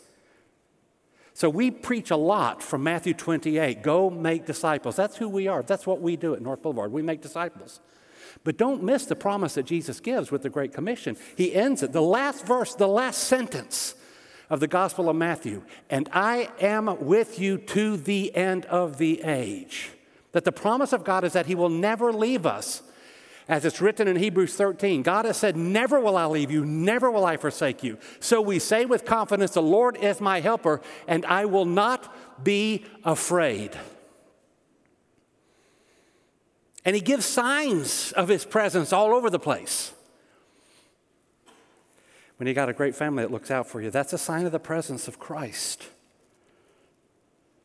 So 1.39 1.49
we 1.49 1.71
preach 1.71 2.11
a 2.11 2.17
lot 2.17 2.61
from 2.61 2.83
Matthew 2.83 3.13
28 3.13 3.81
go 3.81 4.09
make 4.09 4.45
disciples. 4.45 4.97
That's 4.97 5.15
who 5.15 5.29
we 5.29 5.47
are. 5.47 5.63
That's 5.63 5.87
what 5.87 6.01
we 6.01 6.17
do 6.17 6.33
at 6.33 6.41
North 6.41 6.61
Boulevard. 6.61 6.91
We 6.91 7.01
make 7.01 7.21
disciples. 7.21 7.79
But 8.43 8.57
don't 8.57 8.83
miss 8.83 9.05
the 9.05 9.15
promise 9.15 9.53
that 9.53 9.63
Jesus 9.63 10.01
gives 10.01 10.31
with 10.31 10.41
the 10.41 10.49
Great 10.49 10.73
Commission. 10.73 11.15
He 11.37 11.55
ends 11.55 11.81
it, 11.81 11.93
the 11.93 12.01
last 12.01 12.45
verse, 12.45 12.75
the 12.75 12.89
last 12.89 13.23
sentence 13.23 13.95
of 14.49 14.59
the 14.59 14.67
Gospel 14.67 15.07
of 15.07 15.15
Matthew. 15.15 15.63
And 15.89 16.09
I 16.11 16.49
am 16.59 17.05
with 17.05 17.39
you 17.39 17.57
to 17.57 17.95
the 17.95 18.35
end 18.35 18.65
of 18.65 18.97
the 18.97 19.21
age. 19.21 19.91
That 20.33 20.43
the 20.43 20.51
promise 20.51 20.91
of 20.91 21.05
God 21.05 21.23
is 21.23 21.31
that 21.31 21.45
He 21.45 21.55
will 21.55 21.69
never 21.69 22.11
leave 22.11 22.45
us. 22.45 22.83
As 23.49 23.65
it's 23.65 23.81
written 23.81 24.07
in 24.07 24.15
Hebrews 24.15 24.53
13, 24.53 25.01
God 25.01 25.25
has 25.25 25.35
said, 25.35 25.57
Never 25.57 25.99
will 25.99 26.15
I 26.15 26.27
leave 26.27 26.51
you, 26.51 26.63
never 26.63 27.09
will 27.09 27.25
I 27.25 27.35
forsake 27.35 27.83
you. 27.83 27.97
So 28.19 28.41
we 28.41 28.59
say 28.59 28.85
with 28.85 29.05
confidence, 29.05 29.51
The 29.51 29.61
Lord 29.61 29.97
is 29.97 30.21
my 30.21 30.39
helper, 30.39 30.81
and 31.07 31.25
I 31.25 31.45
will 31.45 31.65
not 31.65 32.43
be 32.43 32.85
afraid. 33.03 33.75
And 36.85 36.95
he 36.95 37.01
gives 37.01 37.25
signs 37.25 38.11
of 38.11 38.27
his 38.27 38.45
presence 38.45 38.93
all 38.93 39.15
over 39.15 39.31
the 39.31 39.39
place. 39.39 39.93
When 42.37 42.47
you 42.47 42.53
got 42.53 42.69
a 42.69 42.73
great 42.73 42.95
family 42.95 43.23
that 43.23 43.31
looks 43.31 43.49
out 43.49 43.67
for 43.67 43.81
you, 43.81 43.89
that's 43.89 44.13
a 44.13 44.17
sign 44.19 44.45
of 44.45 44.51
the 44.51 44.59
presence 44.59 45.07
of 45.07 45.17
Christ. 45.17 45.89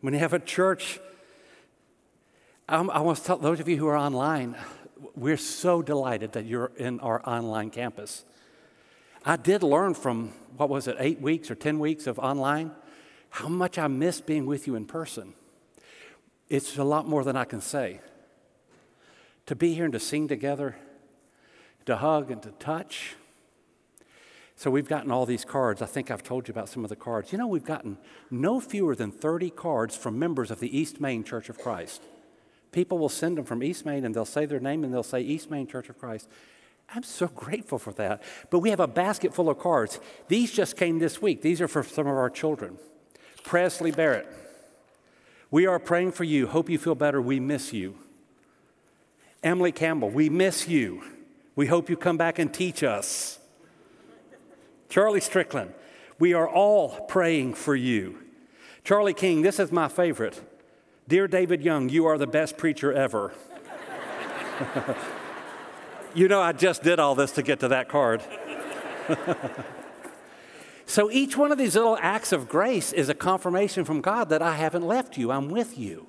When 0.01 0.15
you 0.15 0.21
have 0.21 0.33
a 0.33 0.41
church, 0.41 0.99
um, 2.71 2.89
I 2.91 3.01
want 3.01 3.19
to 3.19 3.25
tell 3.25 3.37
those 3.37 3.61
of 3.61 3.69
you 3.69 3.77
who 3.77 3.87
are 3.87 3.97
online, 3.97 4.57
we're 5.15 5.37
so 5.37 5.83
delighted 5.83 6.33
that 6.33 6.47
you're 6.47 6.73
in 6.77 7.01
our 7.01 7.27
online 7.29 7.71
campus. 7.71 8.25
I 9.25 9.37
did 9.37 9.63
learn 9.63 9.95
from, 9.95 10.33
what 10.57 10.69
was 10.69 10.87
it, 10.87 10.97
eight 10.99 11.21
weeks 11.21 11.51
or 11.51 11.55
10 11.55 11.79
weeks 11.79 12.07
of 12.07 12.19
online, 12.19 12.73
how 13.31 13.49
much 13.49 13.79
I 13.79 13.87
miss 13.89 14.21
being 14.21 14.47
with 14.47 14.67
you 14.67 14.75
in 14.75 14.87
person. 14.87 15.35
It's 16.49 16.77
a 16.77 16.85
lot 16.85 17.09
more 17.09 17.25
than 17.25 17.37
I 17.37 17.45
can 17.45 17.61
say. 17.61 18.01
To 19.47 19.57
be 19.57 19.75
here 19.75 19.85
and 19.85 19.93
to 19.93 20.01
sing 20.01 20.29
together, 20.29 20.77
to 21.87 21.97
hug 21.97 22.31
and 22.31 22.43
to 22.43 22.51
touch. 22.53 23.17
So 24.57 24.71
we've 24.71 24.89
gotten 24.89 25.11
all 25.11 25.27
these 25.27 25.45
cards. 25.45 25.83
I 25.83 25.87
think 25.87 26.11
I've 26.11 26.23
told 26.23 26.47
you 26.47 26.53
about 26.53 26.69
some 26.69 26.85
of 26.85 26.91
the 26.91 26.97
cards. 26.97 27.33
You 27.33 27.39
know, 27.39 27.47
we've 27.47 27.65
gotten 27.65 27.99
no 28.31 28.61
fewer 28.61 28.95
than 28.95 29.11
30 29.11 29.51
cards 29.51 29.97
from 29.97 30.19
members 30.19 30.51
of 30.51 30.61
the 30.61 30.77
East 30.77 31.01
Main 31.01 31.25
Church 31.25 31.49
of 31.49 31.59
Christ. 31.59 32.03
People 32.75 32.99
will 32.99 33.09
send 33.09 33.39
them 33.39 33.45
from 33.45 33.63
East 33.63 33.87
Main 33.87 34.05
and 34.05 34.13
they'll 34.13 34.25
say 34.25 34.47
their 34.47 34.59
name 34.59 34.83
and 34.83 34.93
they'll 34.93 35.05
say 35.05 35.21
East 35.21 35.49
Main 35.49 35.69
Church 35.69 35.89
of 35.89 35.97
Christ. 35.97 36.29
I'm 36.93 37.05
so 37.05 37.29
grateful 37.29 37.79
for 37.79 37.93
that. 37.93 38.21
But 38.51 38.59
we 38.59 38.71
have 38.71 38.81
a 38.81 38.89
basket 38.89 39.33
full 39.33 39.49
of 39.49 39.61
cards. 39.61 40.01
These 40.27 40.51
just 40.51 40.77
came 40.77 40.99
this 40.99 41.23
week. 41.23 41.41
These 41.41 41.61
are 41.61 41.69
for 41.69 41.85
some 41.85 42.09
of 42.09 42.17
our 42.17 42.29
children. 42.29 42.79
Presley 43.45 43.93
Barrett, 43.93 44.27
we 45.53 45.69
are 45.69 45.79
praying 45.79 46.13
for 46.13 46.25
you. 46.25 46.49
Hope 46.49 46.69
you 46.69 46.77
feel 46.77 46.97
better. 46.97 47.23
We 47.23 47.39
miss 47.39 47.73
you. 47.73 47.97
Emily 49.45 49.71
Campbell, 49.71 50.11
we 50.11 50.29
miss 50.29 50.67
you. 50.67 51.05
We 51.55 51.67
hope 51.69 51.89
you 51.89 51.97
come 51.97 52.17
back 52.17 52.41
and 52.41 52.53
teach 52.53 52.83
us. 52.83 53.39
Charlie 54.89 55.21
Strickland, 55.21 55.73
we 56.19 56.35
are 56.35 56.49
all 56.49 57.07
praying 57.07 57.55
for 57.55 57.77
you. 57.77 58.19
Charlie 58.83 59.15
King, 59.15 59.43
this 59.43 59.61
is 59.61 59.71
my 59.71 59.87
favorite. 59.87 60.43
Dear 61.07 61.29
David 61.29 61.63
Young, 61.63 61.91
you 61.91 62.07
are 62.07 62.17
the 62.17 62.27
best 62.27 62.57
preacher 62.57 62.91
ever. 62.91 63.35
you 66.15 66.29
know, 66.29 66.41
I 66.41 66.53
just 66.53 66.83
did 66.83 66.99
all 66.99 67.15
this 67.15 67.33
to 67.33 67.43
get 67.43 67.61
to 67.61 67.69
that 67.69 67.91
card. 67.91 68.23
so 70.87 71.11
each 71.11 71.37
one 71.37 71.53
of 71.53 71.59
these 71.59 71.75
little 71.75 71.99
acts 72.01 72.33
of 72.33 72.49
grace 72.49 72.91
is 72.91 73.11
a 73.11 73.15
confirmation 73.15 73.85
from 73.85 74.01
God 74.01 74.31
that 74.31 74.41
I 74.41 74.55
haven't 74.55 74.87
left 74.87 75.19
you, 75.19 75.31
I'm 75.31 75.51
with 75.51 75.77
you. 75.77 76.07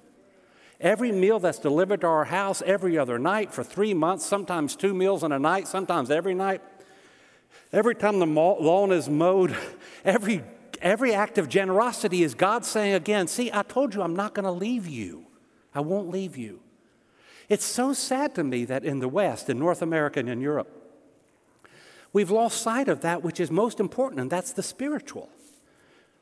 Every 0.79 1.11
meal 1.11 1.39
that's 1.39 1.59
delivered 1.59 2.01
to 2.01 2.07
our 2.07 2.25
house 2.25 2.61
every 2.65 2.97
other 2.97 3.19
night 3.19 3.53
for 3.53 3.65
three 3.65 3.93
months, 3.93 4.25
sometimes 4.25 4.77
two 4.77 4.93
meals 4.93 5.25
in 5.25 5.33
a 5.33 5.39
night, 5.39 5.67
sometimes 5.67 6.09
every 6.09 6.33
night. 6.33 6.61
Every 7.73 7.95
time 7.95 8.19
the 8.19 8.25
lawn 8.25 8.93
is 8.93 9.09
mowed, 9.09 9.57
every 10.05 10.41
every 10.81 11.13
act 11.13 11.37
of 11.37 11.49
generosity 11.49 12.23
is 12.23 12.33
God 12.35 12.65
saying 12.65 12.93
again, 12.93 13.27
See, 13.27 13.51
I 13.53 13.63
told 13.63 13.93
you 13.93 14.01
I'm 14.01 14.15
not 14.15 14.33
going 14.33 14.45
to 14.45 14.51
leave 14.51 14.87
you. 14.87 15.25
I 15.73 15.81
won't 15.81 16.09
leave 16.09 16.37
you. 16.37 16.61
It's 17.49 17.65
so 17.65 17.93
sad 17.93 18.33
to 18.35 18.43
me 18.43 18.65
that 18.65 18.83
in 18.83 18.99
the 18.99 19.07
West, 19.07 19.49
in 19.49 19.59
North 19.59 19.81
America 19.81 20.19
and 20.19 20.29
in 20.29 20.41
Europe, 20.41 20.69
we've 22.11 22.31
lost 22.31 22.61
sight 22.61 22.87
of 22.87 23.01
that 23.01 23.23
which 23.23 23.39
is 23.39 23.51
most 23.51 23.79
important, 23.79 24.19
and 24.19 24.31
that's 24.31 24.53
the 24.53 24.63
spiritual. 24.63 25.29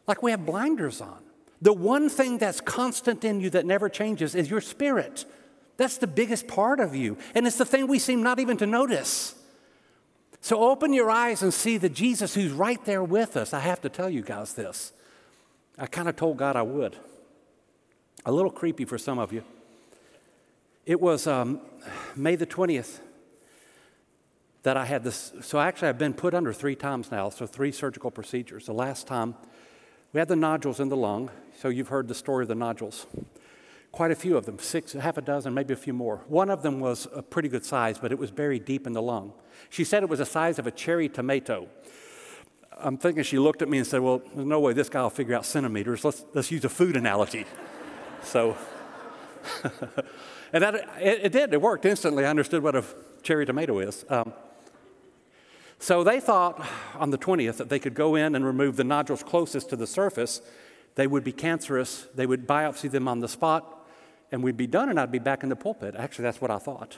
Like 0.07 0.21
we 0.21 0.31
have 0.31 0.45
blinders 0.45 0.99
on. 0.99 1.19
The 1.61 1.71
one 1.71 2.09
thing 2.09 2.39
that's 2.39 2.59
constant 2.59 3.23
in 3.23 3.39
you 3.39 3.49
that 3.51 3.65
never 3.65 3.87
changes 3.87 4.35
is 4.35 4.49
your 4.49 4.59
spirit. 4.59 5.25
That's 5.77 5.97
the 5.97 6.07
biggest 6.07 6.47
part 6.47 6.79
of 6.81 6.93
you. 6.93 7.17
And 7.33 7.47
it's 7.47 7.57
the 7.57 7.65
thing 7.65 7.87
we 7.87 7.99
seem 7.99 8.21
not 8.21 8.39
even 8.39 8.57
to 8.57 8.65
notice. 8.65 9.35
So 10.43 10.59
open 10.59 10.91
your 10.91 11.09
eyes 11.09 11.41
and 11.41 11.53
see 11.53 11.77
the 11.77 11.87
Jesus 11.87 12.35
who's 12.35 12.51
right 12.51 12.83
there 12.83 13.01
with 13.01 13.37
us. 13.37 13.53
I 13.53 13.61
have 13.61 13.79
to 13.79 13.87
tell 13.87 14.09
you 14.09 14.21
guys 14.21 14.53
this. 14.53 14.91
I 15.77 15.85
kind 15.85 16.09
of 16.09 16.17
told 16.17 16.35
God 16.35 16.57
I 16.57 16.63
would. 16.63 16.97
A 18.25 18.31
little 18.33 18.51
creepy 18.51 18.83
for 18.83 18.97
some 18.97 19.19
of 19.19 19.31
you. 19.31 19.45
It 20.85 20.99
was 20.99 21.27
um, 21.27 21.61
May 22.17 22.35
the 22.35 22.45
20th 22.45 22.99
that 24.63 24.75
I 24.75 24.83
had 24.83 25.05
this. 25.05 25.31
So 25.39 25.61
actually, 25.61 25.87
I've 25.87 25.97
been 25.97 26.13
put 26.13 26.33
under 26.33 26.51
three 26.51 26.75
times 26.75 27.09
now, 27.09 27.29
so 27.29 27.47
three 27.47 27.71
surgical 27.71 28.11
procedures. 28.11 28.65
The 28.65 28.73
last 28.73 29.07
time, 29.07 29.35
we 30.11 30.19
had 30.19 30.27
the 30.27 30.35
nodules 30.35 30.81
in 30.81 30.89
the 30.89 30.97
lung. 30.97 31.31
So 31.61 31.69
you've 31.69 31.87
heard 31.87 32.09
the 32.09 32.15
story 32.15 32.43
of 32.43 32.49
the 32.49 32.55
nodules 32.55 33.07
quite 33.93 34.09
a 34.09 34.15
few 34.15 34.35
of 34.35 34.45
them, 34.47 34.57
six, 34.57 34.93
half 34.93 35.17
a 35.17 35.21
dozen, 35.21 35.53
maybe 35.53 35.71
a 35.71 35.77
few 35.77 35.93
more. 35.93 36.23
One 36.27 36.49
of 36.49 36.63
them 36.63 36.79
was 36.79 37.07
a 37.13 37.21
pretty 37.21 37.47
good 37.47 37.63
size, 37.63 37.99
but 37.99 38.11
it 38.11 38.17
was 38.17 38.31
buried 38.31 38.65
deep 38.65 38.87
in 38.87 38.93
the 38.93 39.01
lung. 39.01 39.33
She 39.69 39.83
said 39.83 40.01
it 40.01 40.09
was 40.09 40.17
the 40.17 40.25
size 40.25 40.57
of 40.57 40.65
a 40.65 40.71
cherry 40.71 41.07
tomato. 41.07 41.67
I'm 42.75 42.97
thinking 42.97 43.23
she 43.23 43.37
looked 43.37 43.61
at 43.61 43.69
me 43.69 43.77
and 43.77 43.85
said, 43.85 44.01
Well, 44.01 44.23
there's 44.33 44.47
no 44.47 44.59
way 44.59 44.73
this 44.73 44.89
guy 44.89 45.03
will 45.03 45.11
figure 45.11 45.35
out 45.35 45.45
centimeters. 45.45 46.03
Let's, 46.03 46.25
let's 46.33 46.49
use 46.49 46.65
a 46.65 46.69
food 46.69 46.97
analogy. 46.97 47.45
so, 48.23 48.57
and 50.51 50.63
that, 50.63 50.73
it, 50.99 51.25
it, 51.25 51.31
did, 51.31 51.53
it 51.53 51.61
worked 51.61 51.85
instantly. 51.85 52.25
I 52.25 52.31
understood 52.31 52.63
what 52.63 52.75
a 52.75 52.83
cherry 53.21 53.45
tomato 53.45 53.77
is. 53.77 54.05
Um, 54.09 54.33
so 55.77 56.03
they 56.03 56.19
thought 56.19 56.65
on 56.95 57.11
the 57.11 57.17
20th 57.19 57.57
that 57.57 57.69
they 57.69 57.77
could 57.77 57.93
go 57.93 58.15
in 58.15 58.33
and 58.33 58.43
remove 58.43 58.75
the 58.75 58.83
nodules 58.83 59.21
closest 59.21 59.69
to 59.69 59.75
the 59.75 59.85
surface. 59.85 60.41
They 60.95 61.05
would 61.05 61.23
be 61.23 61.31
cancerous. 61.31 62.07
They 62.15 62.25
would 62.25 62.47
biopsy 62.47 62.89
them 62.89 63.07
on 63.07 63.19
the 63.19 63.27
spot 63.27 63.81
and 64.33 64.43
we'd 64.43 64.57
be 64.57 64.65
done 64.65 64.89
and 64.89 64.99
I'd 64.99 65.11
be 65.11 65.19
back 65.19 65.43
in 65.43 65.49
the 65.49 65.55
pulpit. 65.55 65.95
Actually, 65.95 66.23
that's 66.23 66.41
what 66.41 66.49
I 66.49 66.57
thought. 66.57 66.97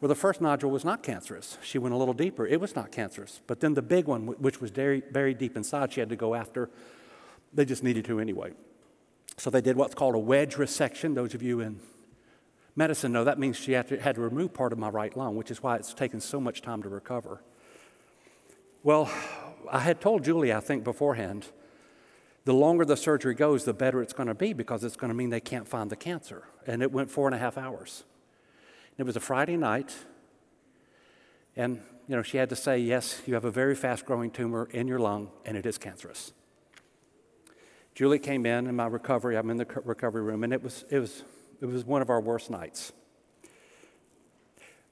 Well, 0.00 0.08
the 0.08 0.14
first 0.14 0.40
nodule 0.40 0.70
was 0.70 0.82
not 0.82 1.02
cancerous. 1.02 1.58
She 1.62 1.78
went 1.78 1.94
a 1.94 1.98
little 1.98 2.14
deeper. 2.14 2.46
It 2.46 2.58
was 2.58 2.74
not 2.74 2.90
cancerous. 2.90 3.42
But 3.46 3.60
then 3.60 3.74
the 3.74 3.82
big 3.82 4.06
one, 4.06 4.26
which 4.26 4.62
was 4.62 4.70
buried 4.70 5.38
deep 5.38 5.58
inside, 5.58 5.92
she 5.92 6.00
had 6.00 6.08
to 6.08 6.16
go 6.16 6.34
after. 6.34 6.70
They 7.52 7.66
just 7.66 7.84
needed 7.84 8.06
to 8.06 8.18
anyway. 8.18 8.54
So 9.36 9.50
they 9.50 9.60
did 9.60 9.76
what's 9.76 9.94
called 9.94 10.14
a 10.14 10.18
wedge 10.18 10.54
resection. 10.54 11.14
Those 11.14 11.34
of 11.34 11.42
you 11.42 11.60
in 11.60 11.80
medicine 12.74 13.12
know 13.12 13.24
that 13.24 13.38
means 13.38 13.56
she 13.56 13.72
had 13.72 13.88
to, 13.88 14.00
had 14.00 14.14
to 14.14 14.22
remove 14.22 14.54
part 14.54 14.72
of 14.72 14.78
my 14.78 14.88
right 14.88 15.14
lung, 15.14 15.36
which 15.36 15.50
is 15.50 15.62
why 15.62 15.76
it's 15.76 15.92
taken 15.92 16.18
so 16.18 16.40
much 16.40 16.62
time 16.62 16.82
to 16.82 16.88
recover. 16.88 17.42
Well, 18.82 19.10
I 19.70 19.80
had 19.80 20.00
told 20.00 20.24
Julie, 20.24 20.52
I 20.52 20.60
think, 20.60 20.82
beforehand 20.82 21.46
the 22.44 22.52
longer 22.52 22.84
the 22.84 22.96
surgery 22.96 23.34
goes, 23.34 23.64
the 23.64 23.72
better 23.72 24.02
it's 24.02 24.12
going 24.12 24.26
to 24.26 24.34
be 24.34 24.52
because 24.52 24.84
it's 24.84 24.96
going 24.96 25.08
to 25.08 25.14
mean 25.14 25.30
they 25.30 25.40
can't 25.40 25.66
find 25.66 25.90
the 25.90 25.96
cancer. 25.96 26.44
And 26.66 26.82
it 26.82 26.92
went 26.92 27.10
four 27.10 27.26
and 27.26 27.34
a 27.34 27.38
half 27.38 27.56
hours. 27.56 28.04
It 28.98 29.04
was 29.04 29.16
a 29.16 29.20
Friday 29.20 29.56
night, 29.56 29.92
and 31.56 31.80
you 32.06 32.14
know 32.14 32.22
she 32.22 32.36
had 32.36 32.48
to 32.50 32.56
say, 32.56 32.78
"Yes, 32.78 33.22
you 33.26 33.34
have 33.34 33.44
a 33.44 33.50
very 33.50 33.74
fast-growing 33.74 34.30
tumor 34.30 34.68
in 34.70 34.86
your 34.86 35.00
lung, 35.00 35.30
and 35.44 35.56
it 35.56 35.66
is 35.66 35.78
cancerous." 35.78 36.32
Julie 37.94 38.20
came 38.20 38.46
in 38.46 38.66
in 38.66 38.76
my 38.76 38.86
recovery. 38.86 39.36
I'm 39.36 39.50
in 39.50 39.56
the 39.56 39.66
recovery 39.84 40.22
room, 40.22 40.44
and 40.44 40.52
it 40.52 40.62
was 40.62 40.84
it 40.90 41.00
was 41.00 41.24
it 41.60 41.66
was 41.66 41.84
one 41.84 42.02
of 42.02 42.10
our 42.10 42.20
worst 42.20 42.50
nights. 42.50 42.92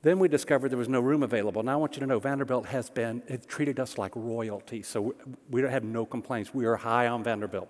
Then 0.03 0.19
we 0.19 0.27
discovered 0.27 0.71
there 0.71 0.79
was 0.79 0.89
no 0.89 1.01
room 1.01 1.23
available. 1.23 1.63
Now 1.63 1.75
I 1.75 1.77
want 1.77 1.95
you 1.95 2.01
to 2.01 2.07
know 2.07 2.19
Vanderbilt 2.19 2.67
has 2.67 2.91
been, 2.91 3.23
it 3.29 3.49
treated 3.49 3.79
us 3.79 3.97
like 3.99 4.13
royalty, 4.17 4.83
so 4.83 5.15
we 5.49 5.63
have 5.63 5.85
no 5.85 6.05
complaints. 6.05 6.53
We 6.53 6.67
are 6.67 6.77
high 6.77 7.07
on 7.07 7.23
Vanderbilt. 7.23 7.69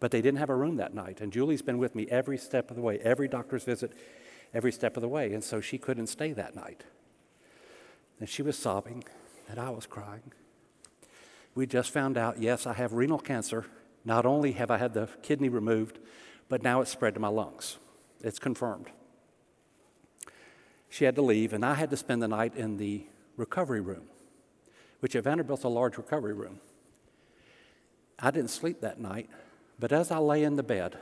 But 0.00 0.10
they 0.10 0.22
didn't 0.22 0.38
have 0.38 0.48
a 0.48 0.54
room 0.54 0.76
that 0.76 0.94
night. 0.94 1.20
And 1.20 1.32
Julie's 1.32 1.60
been 1.60 1.78
with 1.78 1.94
me 1.94 2.06
every 2.10 2.38
step 2.38 2.70
of 2.70 2.76
the 2.76 2.82
way, 2.82 2.98
every 3.00 3.28
doctor's 3.28 3.64
visit, 3.64 3.92
every 4.54 4.72
step 4.72 4.96
of 4.96 5.02
the 5.02 5.08
way. 5.08 5.34
And 5.34 5.44
so 5.44 5.60
she 5.60 5.76
couldn't 5.76 6.06
stay 6.06 6.32
that 6.32 6.54
night. 6.54 6.84
And 8.18 8.28
she 8.28 8.42
was 8.42 8.56
sobbing, 8.56 9.04
and 9.48 9.58
I 9.58 9.70
was 9.70 9.86
crying. 9.86 10.32
We 11.54 11.66
just 11.66 11.90
found 11.90 12.16
out 12.16 12.40
yes, 12.40 12.66
I 12.66 12.72
have 12.74 12.92
renal 12.94 13.18
cancer. 13.18 13.66
Not 14.04 14.24
only 14.24 14.52
have 14.52 14.70
I 14.70 14.78
had 14.78 14.94
the 14.94 15.08
kidney 15.22 15.48
removed, 15.48 15.98
but 16.48 16.62
now 16.62 16.80
it's 16.80 16.90
spread 16.90 17.14
to 17.14 17.20
my 17.20 17.28
lungs. 17.28 17.78
It's 18.22 18.38
confirmed. 18.38 18.86
She 20.88 21.04
had 21.04 21.14
to 21.16 21.22
leave, 21.22 21.52
and 21.52 21.64
I 21.64 21.74
had 21.74 21.90
to 21.90 21.96
spend 21.96 22.22
the 22.22 22.28
night 22.28 22.54
in 22.56 22.76
the 22.76 23.04
recovery 23.36 23.80
room, 23.80 24.04
which 25.00 25.14
at 25.14 25.24
Vanderbilt's 25.24 25.64
a 25.64 25.68
large 25.68 25.96
recovery 25.96 26.32
room. 26.32 26.60
I 28.18 28.30
didn't 28.30 28.50
sleep 28.50 28.80
that 28.80 29.00
night, 29.00 29.28
but 29.78 29.92
as 29.92 30.10
I 30.10 30.18
lay 30.18 30.42
in 30.42 30.56
the 30.56 30.62
bed, 30.62 30.98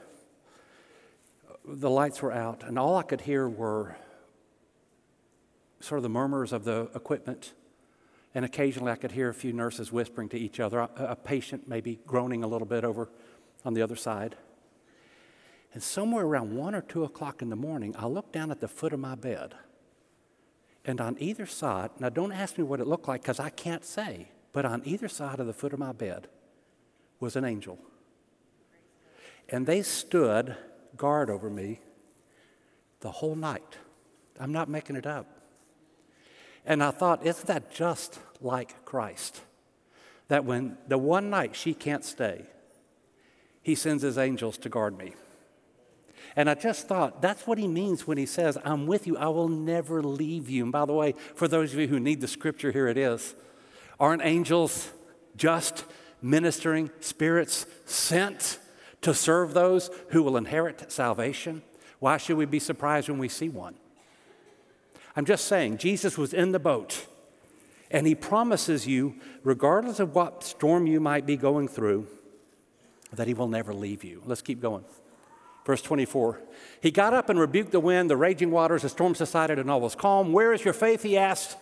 the 1.65 1.91
lights 1.91 2.21
were 2.21 2.33
out, 2.33 2.63
and 2.63 2.79
all 2.79 2.97
I 2.97 3.03
could 3.03 3.23
hear 3.23 3.49
were 3.49 3.97
sort 5.81 5.99
of 5.99 6.03
the 6.03 6.09
murmurs 6.09 6.53
of 6.53 6.65
the 6.65 6.91
equipment. 6.95 7.53
And 8.35 8.45
occasionally 8.45 8.93
I 8.93 8.97
could 8.97 9.13
hear 9.13 9.29
a 9.29 9.35
few 9.35 9.53
nurses 9.53 9.91
whispering 9.91 10.29
to 10.31 10.39
each 10.39 10.61
other, 10.61 10.81
a, 10.81 11.17
patient 11.17 11.69
maybe 11.69 11.99
groaning 12.07 12.45
a 12.45 12.47
little 12.47 12.67
bit 12.67 12.85
over 12.85 13.09
on 13.65 13.75
the 13.75 13.83
other 13.83 13.97
side. 13.97 14.37
And 15.73 15.83
somewhere 15.83 16.25
around 16.25 16.55
one 16.57 16.75
or 16.75 16.83
two 16.83 17.05
o'clock 17.05 17.41
in 17.41 17.51
the 17.51 17.57
morning, 17.57 17.95
I 17.99 18.07
looked 18.07 18.33
down 18.33 18.51
at 18.51 18.61
the 18.61 18.69
foot 18.69 18.93
of 18.93 19.01
my 19.01 19.15
bed 19.15 19.55
And 20.87 21.01
on 21.01 21.17
either 21.19 21.47
side, 21.47 21.91
now 21.99 22.09
don't 22.09 22.31
ask 22.31 22.57
me 22.57 22.65
what 22.65 22.79
it 22.79 22.87
looked 22.87 23.09
like 23.09 23.23
because 23.23 23.41
I 23.41 23.51
can't 23.51 23.85
say, 23.85 24.29
but 24.53 24.65
on 24.65 24.83
either 24.85 25.09
side 25.09 25.41
of 25.41 25.49
the 25.49 25.53
foot 25.53 25.73
of 25.73 25.81
my 25.81 25.93
bed 25.93 26.29
was 27.19 27.35
an 27.35 27.45
angel. 27.45 27.79
And 29.49 29.67
they 29.67 29.83
stood 29.83 30.57
guard 30.97 31.29
over 31.29 31.51
me 31.51 31.81
the 33.01 33.11
whole 33.11 33.35
night. 33.35 33.77
I'm 34.39 34.53
not 34.53 34.69
making 34.69 34.95
it 34.95 35.07
up. 35.07 35.27
And 36.65 36.83
I 36.83 36.93
thought, 36.93 37.27
isn't 37.27 37.47
that 37.47 37.73
just 37.73 38.21
like 38.41 38.85
Christ? 38.85 39.43
That 40.29 40.45
when 40.45 40.79
the 40.87 40.99
one 40.99 41.31
night 41.31 41.57
she 41.57 41.75
can't 41.75 42.05
stay, 42.05 42.47
he 43.63 43.75
sends 43.75 44.03
his 44.03 44.19
angels 44.19 44.57
to 44.59 44.69
guard 44.69 44.97
me. 44.97 45.15
And 46.35 46.51
I 46.51 46.55
just 46.55 46.87
thought, 46.87 47.23
that's 47.23 47.47
what 47.47 47.59
he 47.59 47.67
means 47.67 48.07
when 48.07 48.19
he 48.19 48.27
says, 48.27 48.59
I'm 48.65 48.87
with 48.87 49.07
you, 49.07 49.17
I 49.17 49.29
will 49.29 49.49
never 49.49 50.03
leave 50.03 50.51
you. 50.51 50.65
And 50.65 50.73
by 50.73 50.85
the 50.85 50.93
way, 50.93 51.15
for 51.35 51.49
those 51.49 51.73
of 51.73 51.81
you 51.81 51.89
who 51.89 51.99
need 51.99 52.21
the 52.21 52.29
scripture, 52.29 52.73
here 52.73 52.89
it 52.89 52.99
is. 52.99 53.35
Aren't 53.99 54.23
angels 54.25 54.91
just 55.37 55.85
ministering 56.21 56.91
spirits 57.01 57.67
sent 57.85 58.59
to 59.03 59.15
serve 59.15 59.55
those 59.55 59.91
who 60.11 60.23
will 60.23 60.37
inherit 60.37 60.91
salvation? 60.91 61.63
Why 61.99 62.17
should 62.17 62.37
we 62.37 62.45
be 62.45 62.59
surprised 62.59 63.09
when 63.09 63.19
we 63.19 63.29
see 63.29 63.49
one? 63.49 63.77
I'm 65.15 65.25
just 65.25 65.47
saying, 65.47 65.79
Jesus 65.79 66.19
was 66.19 66.35
in 66.35 66.53
the 66.53 66.59
boat, 66.59 67.07
and 67.91 68.07
he 68.07 68.15
promises 68.15 68.87
you, 68.87 69.15
regardless 69.43 69.99
of 69.99 70.15
what 70.15 70.45
storm 70.45 70.87
you 70.87 71.01
might 71.01 71.25
be 71.25 71.39
going 71.39 71.69
through, 71.69 72.07
that 73.13 73.27
he 73.27 73.33
will 73.33 73.49
never 73.49 73.73
leave 73.73 74.05
you. 74.05 74.21
Let's 74.27 74.43
keep 74.43 74.61
going. 74.61 74.85
Verse 75.67 75.83
24. 75.83 76.41
He 76.81 76.93
got 76.93 77.13
up 77.13 77.29
and 77.29 77.41
rebuked 77.41 77.73
the 77.73 77.81
wind, 77.81 78.09
the 78.09 78.17
raging 78.17 78.53
waters, 78.53 78.83
the 78.83 78.89
storm 78.89 79.17
subsided, 79.17 79.59
and 79.59 79.69
all 79.69 79.81
was 79.81 79.97
calm. 79.97 80.33
Where 80.33 80.53
is 80.53 80.65
your 80.65 80.73
faith? 80.73 81.03
He 81.03 81.19
asked. 81.19 81.57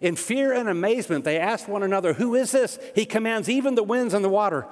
In 0.00 0.16
fear 0.16 0.54
and 0.54 0.70
amazement, 0.70 1.24
they 1.24 1.38
asked 1.38 1.68
one 1.68 1.82
another, 1.82 2.14
Who 2.14 2.34
is 2.34 2.50
this? 2.50 2.78
He 2.94 3.04
commands 3.04 3.50
even 3.50 3.74
the 3.74 3.82
winds 3.82 4.14
and 4.14 4.24
the 4.24 4.30
water, 4.30 4.66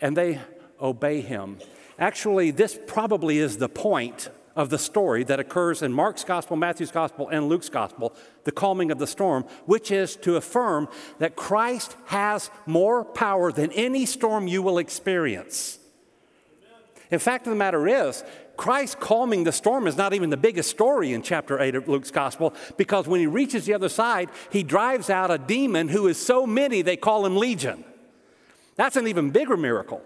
and 0.00 0.14
they 0.14 0.40
obey 0.78 1.22
him. 1.22 1.58
Actually, 1.98 2.50
this 2.50 2.78
probably 2.86 3.38
is 3.38 3.56
the 3.56 3.68
point 3.68 4.28
of 4.54 4.68
the 4.68 4.78
story 4.78 5.24
that 5.24 5.40
occurs 5.40 5.80
in 5.80 5.92
Mark's 5.92 6.22
gospel, 6.22 6.54
Matthew's 6.54 6.90
gospel, 6.90 7.28
and 7.28 7.48
Luke's 7.48 7.70
gospel, 7.70 8.14
the 8.44 8.52
calming 8.52 8.90
of 8.90 8.98
the 8.98 9.06
storm, 9.06 9.44
which 9.64 9.90
is 9.90 10.16
to 10.16 10.36
affirm 10.36 10.88
that 11.18 11.34
Christ 11.34 11.96
has 12.06 12.50
more 12.66 13.04
power 13.04 13.50
than 13.50 13.72
any 13.72 14.04
storm 14.04 14.46
you 14.46 14.60
will 14.60 14.76
experience. 14.76 15.78
In 17.10 17.18
fact 17.18 17.44
the 17.44 17.54
matter 17.54 17.86
is, 17.88 18.22
Christ 18.56 19.00
calming 19.00 19.44
the 19.44 19.52
storm 19.52 19.86
is 19.86 19.96
not 19.96 20.12
even 20.14 20.30
the 20.30 20.36
biggest 20.36 20.70
story 20.70 21.12
in 21.12 21.22
chapter 21.22 21.60
8 21.60 21.76
of 21.76 21.88
Luke's 21.88 22.10
gospel 22.10 22.54
because 22.76 23.06
when 23.06 23.20
he 23.20 23.26
reaches 23.26 23.64
the 23.64 23.74
other 23.74 23.88
side, 23.88 24.30
he 24.50 24.62
drives 24.62 25.08
out 25.08 25.30
a 25.30 25.38
demon 25.38 25.88
who 25.88 26.06
is 26.08 26.18
so 26.18 26.46
many 26.46 26.82
they 26.82 26.96
call 26.96 27.24
him 27.24 27.36
Legion. 27.36 27.84
That's 28.76 28.96
an 28.96 29.06
even 29.06 29.30
bigger 29.30 29.56
miracle. 29.56 30.02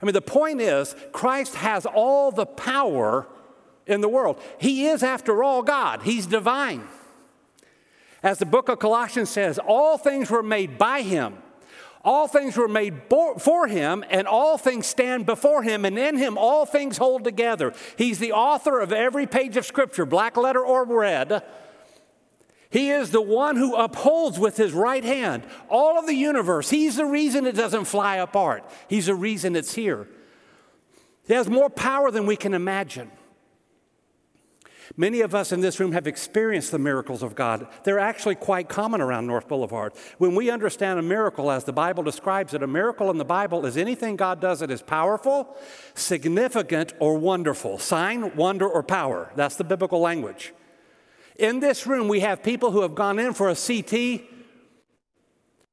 I 0.00 0.06
mean, 0.06 0.12
the 0.12 0.22
point 0.22 0.60
is, 0.60 0.94
Christ 1.12 1.54
has 1.56 1.86
all 1.86 2.30
the 2.30 2.46
power 2.46 3.26
in 3.86 4.00
the 4.00 4.08
world. 4.08 4.40
He 4.58 4.86
is, 4.86 5.02
after 5.02 5.42
all, 5.42 5.62
God, 5.62 6.02
He's 6.02 6.26
divine. 6.26 6.86
As 8.22 8.38
the 8.38 8.46
book 8.46 8.68
of 8.68 8.78
Colossians 8.78 9.30
says, 9.30 9.58
all 9.58 9.98
things 9.98 10.30
were 10.30 10.42
made 10.42 10.78
by 10.78 11.02
Him 11.02 11.38
all 12.04 12.28
things 12.28 12.56
were 12.56 12.68
made 12.68 13.02
for 13.38 13.66
him, 13.66 14.04
and 14.10 14.28
all 14.28 14.58
things 14.58 14.86
stand 14.86 15.24
before 15.24 15.62
him, 15.62 15.84
and 15.84 15.98
in 15.98 16.16
him 16.16 16.36
all 16.36 16.66
things 16.66 16.98
hold 16.98 17.24
together. 17.24 17.72
He's 17.96 18.18
the 18.18 18.32
author 18.32 18.80
of 18.80 18.92
every 18.92 19.26
page 19.26 19.56
of 19.56 19.64
Scripture, 19.64 20.04
black 20.04 20.36
letter 20.36 20.64
or 20.64 20.84
red. 20.84 21.42
He 22.70 22.90
is 22.90 23.10
the 23.10 23.22
one 23.22 23.56
who 23.56 23.76
upholds 23.76 24.38
with 24.38 24.56
his 24.56 24.72
right 24.72 25.04
hand 25.04 25.44
all 25.68 25.98
of 25.98 26.06
the 26.06 26.14
universe. 26.14 26.70
He's 26.70 26.96
the 26.96 27.06
reason 27.06 27.46
it 27.46 27.54
doesn't 27.54 27.84
fly 27.84 28.16
apart, 28.16 28.64
he's 28.88 29.06
the 29.06 29.14
reason 29.14 29.56
it's 29.56 29.74
here. 29.74 30.08
He 31.26 31.32
has 31.32 31.48
more 31.48 31.70
power 31.70 32.10
than 32.10 32.26
we 32.26 32.36
can 32.36 32.52
imagine. 32.52 33.10
Many 34.96 35.20
of 35.20 35.34
us 35.34 35.52
in 35.52 35.60
this 35.60 35.80
room 35.80 35.92
have 35.92 36.06
experienced 36.06 36.70
the 36.70 36.78
miracles 36.78 37.22
of 37.22 37.34
God. 37.34 37.66
They're 37.84 37.98
actually 37.98 38.34
quite 38.34 38.68
common 38.68 39.00
around 39.00 39.26
North 39.26 39.48
Boulevard. 39.48 39.92
When 40.18 40.34
we 40.34 40.50
understand 40.50 40.98
a 40.98 41.02
miracle 41.02 41.50
as 41.50 41.64
the 41.64 41.72
Bible 41.72 42.02
describes 42.02 42.54
it, 42.54 42.62
a 42.62 42.66
miracle 42.66 43.10
in 43.10 43.18
the 43.18 43.24
Bible 43.24 43.66
is 43.66 43.76
anything 43.76 44.16
God 44.16 44.40
does 44.40 44.60
that 44.60 44.70
is 44.70 44.82
powerful, 44.82 45.56
significant, 45.94 46.92
or 47.00 47.16
wonderful. 47.16 47.78
Sign, 47.78 48.34
wonder, 48.36 48.68
or 48.68 48.82
power. 48.82 49.30
That's 49.34 49.56
the 49.56 49.64
biblical 49.64 50.00
language. 50.00 50.52
In 51.36 51.60
this 51.60 51.86
room, 51.86 52.08
we 52.08 52.20
have 52.20 52.42
people 52.42 52.70
who 52.70 52.82
have 52.82 52.94
gone 52.94 53.18
in 53.18 53.32
for 53.32 53.48
a 53.48 53.56
CT 53.56 54.22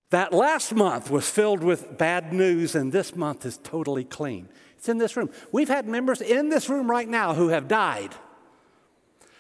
that 0.10 0.34
last 0.34 0.74
month 0.74 1.10
was 1.10 1.30
filled 1.30 1.64
with 1.64 1.98
bad 1.98 2.34
news, 2.34 2.76
and 2.76 2.92
this 2.92 3.16
month 3.16 3.46
is 3.46 3.60
totally 3.64 4.04
clean. 4.04 4.50
It's 4.78 4.90
in 4.90 4.98
this 4.98 5.16
room. 5.16 5.30
We've 5.52 5.70
had 5.70 5.88
members 5.88 6.22
in 6.22 6.50
this 6.50 6.68
room 6.68 6.90
right 6.90 7.08
now 7.08 7.34
who 7.34 7.50
have 7.50 7.68
died 7.68 8.16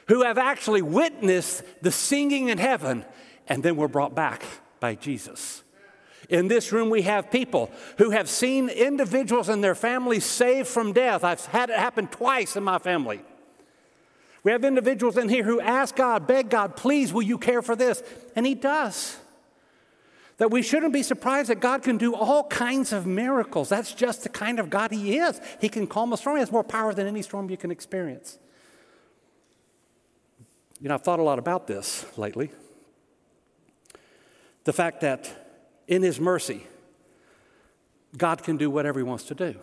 who 0.07 0.23
have 0.23 0.37
actually 0.37 0.81
witnessed 0.81 1.63
the 1.81 1.91
singing 1.91 2.49
in 2.49 2.57
heaven 2.57 3.05
and 3.47 3.63
then 3.63 3.75
were 3.75 3.87
brought 3.87 4.15
back 4.15 4.43
by 4.79 4.95
Jesus. 4.95 5.63
In 6.29 6.47
this 6.47 6.71
room, 6.71 6.89
we 6.89 7.01
have 7.01 7.29
people 7.29 7.71
who 7.97 8.11
have 8.11 8.29
seen 8.29 8.69
individuals 8.69 9.49
and 9.49 9.63
their 9.63 9.75
families 9.75 10.23
saved 10.23 10.67
from 10.67 10.93
death. 10.93 11.23
I've 11.23 11.45
had 11.47 11.69
it 11.69 11.77
happen 11.77 12.07
twice 12.07 12.55
in 12.55 12.63
my 12.63 12.79
family. 12.79 13.21
We 14.43 14.51
have 14.51 14.63
individuals 14.63 15.17
in 15.17 15.29
here 15.29 15.43
who 15.43 15.59
ask 15.59 15.95
God, 15.95 16.25
beg 16.27 16.49
God, 16.49 16.75
please, 16.75 17.13
will 17.13 17.21
you 17.21 17.37
care 17.37 17.61
for 17.61 17.75
this? 17.75 18.01
And 18.35 18.45
He 18.45 18.55
does. 18.55 19.17
That 20.37 20.49
we 20.49 20.63
shouldn't 20.63 20.93
be 20.93 21.03
surprised 21.03 21.49
that 21.49 21.59
God 21.59 21.83
can 21.83 21.97
do 21.97 22.15
all 22.15 22.45
kinds 22.45 22.93
of 22.93 23.05
miracles. 23.05 23.69
That's 23.69 23.93
just 23.93 24.23
the 24.23 24.29
kind 24.29 24.59
of 24.59 24.69
God 24.69 24.91
He 24.91 25.17
is. 25.17 25.39
He 25.59 25.69
can 25.69 25.85
calm 25.85 26.13
a 26.13 26.17
storm, 26.17 26.37
He 26.37 26.39
has 26.39 26.51
more 26.51 26.63
power 26.63 26.93
than 26.93 27.05
any 27.07 27.21
storm 27.21 27.49
you 27.49 27.57
can 27.57 27.71
experience. 27.71 28.39
You 30.81 30.89
know, 30.89 30.95
I've 30.95 31.03
thought 31.03 31.19
a 31.19 31.23
lot 31.23 31.37
about 31.37 31.67
this 31.67 32.05
lately. 32.17 32.49
The 34.63 34.73
fact 34.73 35.01
that 35.01 35.31
in 35.87 36.01
His 36.01 36.19
mercy, 36.19 36.65
God 38.17 38.43
can 38.43 38.57
do 38.57 38.71
whatever 38.71 38.99
He 38.99 39.03
wants 39.03 39.25
to 39.25 39.35
do. 39.35 39.59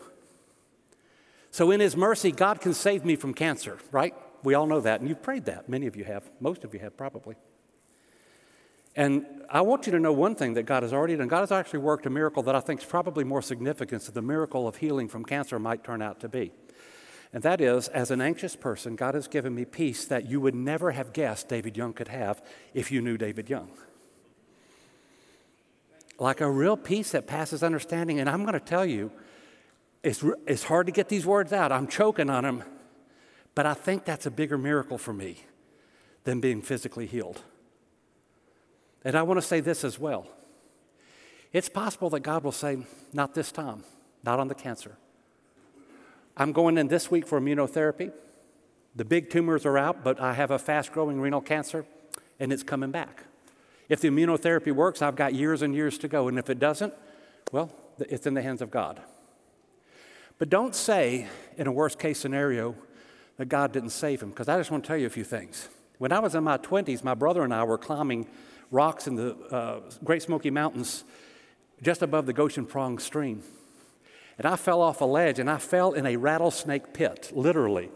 So, 1.51 1.73
in 1.73 1.81
His 1.81 1.97
mercy, 1.97 2.31
God 2.31 2.61
can 2.61 2.73
save 2.73 3.05
me 3.05 3.17
from 3.17 3.35
cancer, 3.35 3.79
right? 3.91 4.15
We 4.45 4.55
all 4.55 4.67
know 4.67 4.81
that, 4.81 5.01
and 5.01 5.09
you've 5.09 5.23
prayed 5.23 5.47
that. 5.47 5.69
Many 5.69 5.89
of 5.89 5.97
you 5.97 6.05
have. 6.05 6.31
Most 6.41 6.63
of 6.63 6.73
you 6.73 6.79
have, 6.81 6.97
probably. 6.97 7.35
And 8.95 9.27
I 9.51 9.61
want 9.63 9.87
you 9.87 9.93
to 9.93 9.99
know 9.99 10.13
one 10.13 10.37
thing 10.37 10.55
that 10.55 10.65
God 10.65 10.85
has 10.85 10.93
already 10.93 11.17
done. 11.17 11.27
God 11.27 11.41
has 11.41 11.53
actually 11.53 11.81
worked 11.81 12.07
a 12.07 12.11
miracle 12.11 12.45
that 12.45 12.55
I 12.55 12.61
think 12.61 12.81
is 12.81 12.87
probably 12.87 13.25
more 13.25 13.43
significant 13.43 14.03
than 14.03 14.15
the 14.15 14.23
miracle 14.23 14.69
of 14.69 14.77
healing 14.77 15.09
from 15.09 15.25
cancer 15.25 15.59
might 15.59 15.83
turn 15.83 16.01
out 16.01 16.21
to 16.21 16.29
be. 16.29 16.53
And 17.33 17.43
that 17.43 17.61
is, 17.61 17.89
as 17.89 18.11
an 18.11 18.21
anxious 18.21 18.57
person, 18.57 18.97
God 18.97 19.15
has 19.15 19.29
given 19.29 19.55
me 19.55 19.65
peace 19.65 20.05
that 20.07 20.27
you 20.27 20.41
would 20.41 20.55
never 20.55 20.93
have 20.93 21.13
guessed 21.13 21.49
David 21.49 21.77
Young 21.77 21.93
could 21.93 22.09
have 22.09 22.43
if 22.73 22.91
you 22.91 23.03
knew 23.03 23.19
David 23.19 23.51
Young. 23.51 23.71
Like 26.19 26.41
a 26.41 26.51
real 26.51 26.77
peace 26.77 27.11
that 27.13 27.27
passes 27.27 27.63
understanding. 27.63 28.19
And 28.19 28.31
I'm 28.31 28.43
going 28.43 28.55
to 28.55 28.61
tell 28.61 28.87
you, 28.87 29.13
it's, 30.03 30.25
it's 30.47 30.65
hard 30.65 30.87
to 30.87 30.93
get 30.93 31.09
these 31.09 31.27
words 31.27 31.53
out. 31.53 31.71
I'm 31.71 31.87
choking 31.87 32.31
on 32.31 32.45
them. 32.45 32.65
But 33.55 33.67
I 33.67 33.75
think 33.75 34.05
that's 34.05 34.25
a 34.25 34.31
bigger 34.31 34.57
miracle 34.57 34.99
for 34.99 35.13
me 35.13 35.45
than 36.25 36.41
being 36.41 36.63
physically 36.63 37.07
healed. 37.07 37.43
And 39.05 39.17
I 39.17 39.23
want 39.23 39.39
to 39.39 39.47
say 39.47 39.61
this 39.61 39.85
as 39.85 39.99
well. 39.99 40.29
It's 41.53 41.69
possible 41.69 42.11
that 42.11 42.21
God 42.21 42.45
will 42.45 42.53
say, 42.53 42.79
not 43.13 43.35
this 43.35 43.53
time, 43.53 43.85
not 44.23 44.39
on 44.39 44.49
the 44.49 44.55
cancer. 44.55 44.97
I'm 46.41 46.53
going 46.53 46.79
in 46.79 46.87
this 46.87 47.11
week 47.11 47.27
for 47.27 47.41
immunotherapy. 47.41 48.13
The 48.95 49.05
big 49.05 49.29
tumors 49.29 49.67
are 49.67 49.77
out, 49.77 50.05
but 50.05 50.21
I 50.21 50.35
have 50.35 50.53
a 50.53 50.59
fast 50.59 50.93
growing 50.93 51.21
renal 51.21 51.41
cancer 51.41 51.85
and 52.39 52.53
it's 52.53 52.63
coming 52.63 52.93
back. 52.93 53.25
If 53.89 54.01
the 54.01 54.09
immunotherapy 54.09 54.73
works, 54.73 55.03
I've 55.03 55.17
got 55.17 55.35
years 55.35 55.63
and 55.63 55.75
years 55.75 55.99
to 55.99 56.09
go. 56.09 56.29
And 56.29 56.39
if 56.39 56.49
it 56.49 56.61
doesn't, 56.61 56.95
well, 57.51 57.73
it's 57.99 58.27
in 58.27 58.35
the 58.35 58.43
hands 58.43 58.63
of 58.63 58.71
God. 58.71 59.03
But 60.39 60.49
don't 60.49 60.77
say 60.77 61.27
in 61.57 61.67
a 61.67 61.73
worst 61.73 61.99
case 61.99 62.21
scenario 62.21 62.77
that 63.37 63.47
God 63.47 63.73
didn't 63.73 63.91
save 63.91 64.23
him, 64.23 64.31
because 64.31 64.49
I 64.49 64.57
just 64.59 64.71
want 64.71 64.85
to 64.85 64.89
tell 64.89 64.97
you 64.97 65.07
a 65.07 65.11
few 65.11 65.25
things. 65.25 65.69
When 65.99 66.13
I 66.13 66.21
was 66.21 66.37
in 66.37 66.45
my 66.45 66.59
20s, 66.59 67.03
my 67.03 67.15
brother 67.15 67.43
and 67.43 67.53
I 67.53 67.65
were 67.65 67.79
climbing 67.79 68.29
rocks 68.71 69.09
in 69.09 69.17
the 69.17 69.35
uh, 69.51 69.81
Great 70.05 70.23
Smoky 70.23 70.51
Mountains 70.51 71.03
just 71.83 72.03
above 72.03 72.27
the 72.27 72.33
Goshen 72.33 72.67
Prong 72.67 72.99
stream. 72.99 73.43
And 74.39 74.47
I 74.47 74.57
fell 74.57 74.81
off 74.81 75.01
a 75.01 75.05
ledge 75.05 75.39
and 75.39 75.51
I 75.51 75.59
fell 75.59 75.93
in 75.93 76.07
a 76.07 76.17
rattlesnake 76.17 76.95
pit, 76.95 77.33
literally. 77.35 77.91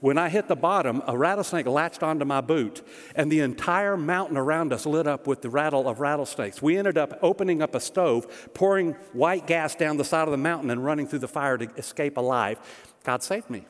When 0.00 0.18
I 0.18 0.28
hit 0.28 0.46
the 0.46 0.56
bottom, 0.56 1.02
a 1.06 1.16
rattlesnake 1.16 1.66
latched 1.66 2.02
onto 2.02 2.26
my 2.26 2.42
boot, 2.42 2.86
and 3.14 3.32
the 3.32 3.40
entire 3.40 3.96
mountain 3.96 4.36
around 4.36 4.72
us 4.72 4.84
lit 4.84 5.06
up 5.06 5.26
with 5.26 5.40
the 5.40 5.48
rattle 5.48 5.88
of 5.88 6.00
rattlesnakes. 6.00 6.60
We 6.60 6.76
ended 6.76 6.98
up 6.98 7.18
opening 7.22 7.62
up 7.62 7.74
a 7.74 7.80
stove, 7.80 8.50
pouring 8.52 8.92
white 9.14 9.46
gas 9.46 9.74
down 9.74 9.96
the 9.96 10.04
side 10.04 10.28
of 10.28 10.32
the 10.32 10.36
mountain, 10.36 10.70
and 10.70 10.84
running 10.84 11.06
through 11.06 11.20
the 11.20 11.28
fire 11.28 11.56
to 11.56 11.70
escape 11.76 12.18
alive. 12.18 12.58
God 13.04 13.22
saved 13.22 13.48
me. 13.48 13.64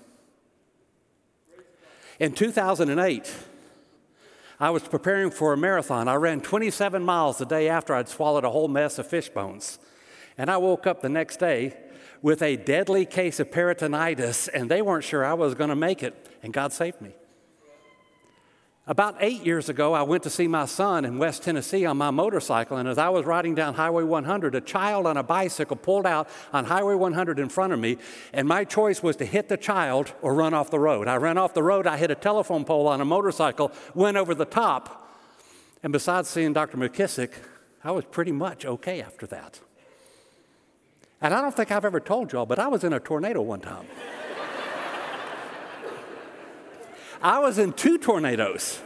In 2.18 2.32
2008, 2.32 3.34
I 4.58 4.70
was 4.70 4.82
preparing 4.82 5.30
for 5.30 5.52
a 5.52 5.56
marathon. 5.56 6.08
I 6.08 6.14
ran 6.14 6.40
27 6.40 7.04
miles 7.04 7.38
the 7.38 7.46
day 7.46 7.68
after 7.68 7.94
I'd 7.94 8.08
swallowed 8.08 8.44
a 8.44 8.50
whole 8.50 8.68
mess 8.68 8.98
of 8.98 9.06
fish 9.06 9.28
bones. 9.28 9.78
And 10.36 10.50
I 10.50 10.56
woke 10.56 10.86
up 10.86 11.02
the 11.02 11.08
next 11.08 11.38
day 11.38 11.76
with 12.22 12.42
a 12.42 12.56
deadly 12.56 13.04
case 13.04 13.40
of 13.40 13.50
peritonitis, 13.50 14.48
and 14.52 14.70
they 14.70 14.82
weren't 14.82 15.04
sure 15.04 15.24
I 15.24 15.34
was 15.34 15.54
going 15.54 15.70
to 15.70 15.76
make 15.76 16.02
it, 16.02 16.28
and 16.42 16.52
God 16.52 16.72
saved 16.72 17.00
me. 17.00 17.14
About 18.88 19.16
eight 19.18 19.44
years 19.44 19.68
ago, 19.68 19.94
I 19.94 20.02
went 20.02 20.22
to 20.22 20.30
see 20.30 20.46
my 20.46 20.64
son 20.64 21.04
in 21.04 21.18
West 21.18 21.42
Tennessee 21.42 21.84
on 21.84 21.96
my 21.96 22.12
motorcycle, 22.12 22.76
and 22.76 22.88
as 22.88 22.98
I 22.98 23.08
was 23.08 23.26
riding 23.26 23.56
down 23.56 23.74
Highway 23.74 24.04
100, 24.04 24.54
a 24.54 24.60
child 24.60 25.08
on 25.08 25.16
a 25.16 25.24
bicycle 25.24 25.74
pulled 25.74 26.06
out 26.06 26.28
on 26.52 26.66
Highway 26.66 26.94
100 26.94 27.40
in 27.40 27.48
front 27.48 27.72
of 27.72 27.80
me, 27.80 27.98
and 28.32 28.46
my 28.46 28.62
choice 28.62 29.02
was 29.02 29.16
to 29.16 29.24
hit 29.24 29.48
the 29.48 29.56
child 29.56 30.12
or 30.22 30.34
run 30.34 30.54
off 30.54 30.70
the 30.70 30.78
road. 30.78 31.08
I 31.08 31.16
ran 31.16 31.36
off 31.36 31.52
the 31.52 31.64
road, 31.64 31.88
I 31.88 31.96
hit 31.96 32.12
a 32.12 32.14
telephone 32.14 32.64
pole 32.64 32.86
on 32.86 33.00
a 33.00 33.04
motorcycle, 33.04 33.72
went 33.92 34.16
over 34.16 34.36
the 34.36 34.44
top, 34.44 35.10
and 35.82 35.92
besides 35.92 36.28
seeing 36.28 36.52
Dr. 36.52 36.76
McKissick, 36.76 37.32
I 37.82 37.90
was 37.90 38.04
pretty 38.04 38.32
much 38.32 38.64
okay 38.64 39.02
after 39.02 39.26
that. 39.26 39.58
And 41.20 41.32
I 41.32 41.40
don't 41.40 41.54
think 41.54 41.70
I've 41.70 41.84
ever 41.84 42.00
told 42.00 42.32
y'all, 42.32 42.46
but 42.46 42.58
I 42.58 42.68
was 42.68 42.84
in 42.84 42.92
a 42.92 43.00
tornado 43.00 43.40
one 43.40 43.60
time. 43.60 43.86
I 47.22 47.38
was 47.38 47.58
in 47.58 47.72
two 47.72 47.96
tornadoes 47.96 48.80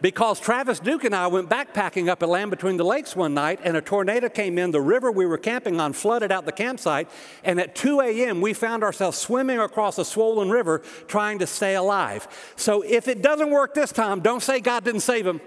because 0.00 0.38
Travis 0.38 0.78
Duke 0.78 1.04
and 1.04 1.14
I 1.14 1.26
went 1.26 1.48
backpacking 1.48 2.08
up 2.08 2.22
at 2.22 2.28
Land 2.28 2.50
Between 2.50 2.76
the 2.76 2.84
Lakes 2.84 3.16
one 3.16 3.34
night, 3.34 3.58
and 3.64 3.76
a 3.76 3.80
tornado 3.80 4.28
came 4.28 4.58
in. 4.58 4.70
The 4.70 4.80
river 4.80 5.10
we 5.10 5.26
were 5.26 5.38
camping 5.38 5.80
on 5.80 5.92
flooded 5.92 6.30
out 6.30 6.44
the 6.46 6.52
campsite, 6.52 7.10
and 7.42 7.58
at 7.60 7.74
2 7.74 8.00
a.m., 8.00 8.40
we 8.40 8.52
found 8.52 8.84
ourselves 8.84 9.18
swimming 9.18 9.58
across 9.58 9.98
a 9.98 10.04
swollen 10.04 10.50
river 10.50 10.82
trying 11.08 11.38
to 11.40 11.46
stay 11.46 11.74
alive. 11.74 12.28
So 12.56 12.82
if 12.82 13.08
it 13.08 13.22
doesn't 13.22 13.50
work 13.50 13.74
this 13.74 13.90
time, 13.90 14.20
don't 14.20 14.42
say 14.42 14.60
God 14.60 14.84
didn't 14.84 15.00
save 15.00 15.26
him. 15.26 15.40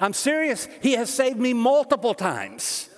I'm 0.00 0.12
serious. 0.12 0.68
He 0.80 0.92
has 0.92 1.10
saved 1.10 1.38
me 1.38 1.52
multiple 1.52 2.14
times. 2.14 2.88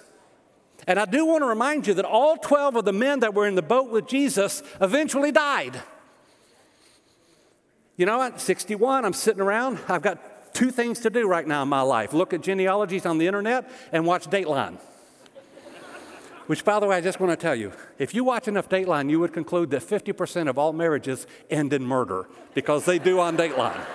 And 0.90 0.98
I 0.98 1.04
do 1.04 1.24
want 1.24 1.42
to 1.42 1.46
remind 1.46 1.86
you 1.86 1.94
that 1.94 2.04
all 2.04 2.36
12 2.36 2.74
of 2.74 2.84
the 2.84 2.92
men 2.92 3.20
that 3.20 3.32
were 3.32 3.46
in 3.46 3.54
the 3.54 3.62
boat 3.62 3.90
with 3.90 4.08
Jesus 4.08 4.60
eventually 4.80 5.30
died. 5.30 5.80
You 7.96 8.06
know 8.06 8.18
what? 8.18 8.40
61, 8.40 9.04
I'm 9.04 9.12
sitting 9.12 9.40
around. 9.40 9.78
I've 9.88 10.02
got 10.02 10.52
two 10.52 10.72
things 10.72 10.98
to 11.02 11.10
do 11.10 11.28
right 11.28 11.46
now 11.46 11.62
in 11.62 11.68
my 11.68 11.82
life 11.82 12.12
look 12.12 12.32
at 12.32 12.40
genealogies 12.40 13.06
on 13.06 13.18
the 13.18 13.28
internet 13.28 13.70
and 13.92 14.04
watch 14.04 14.26
Dateline. 14.26 14.78
Which, 16.48 16.64
by 16.64 16.80
the 16.80 16.88
way, 16.88 16.96
I 16.96 17.00
just 17.00 17.20
want 17.20 17.30
to 17.30 17.36
tell 17.40 17.54
you 17.54 17.70
if 18.00 18.12
you 18.12 18.24
watch 18.24 18.48
enough 18.48 18.68
Dateline, 18.68 19.10
you 19.10 19.20
would 19.20 19.32
conclude 19.32 19.70
that 19.70 19.82
50% 19.82 20.48
of 20.48 20.58
all 20.58 20.72
marriages 20.72 21.28
end 21.50 21.72
in 21.72 21.84
murder 21.84 22.26
because 22.52 22.84
they 22.84 22.98
do 22.98 23.20
on 23.20 23.36
Dateline. 23.36 23.86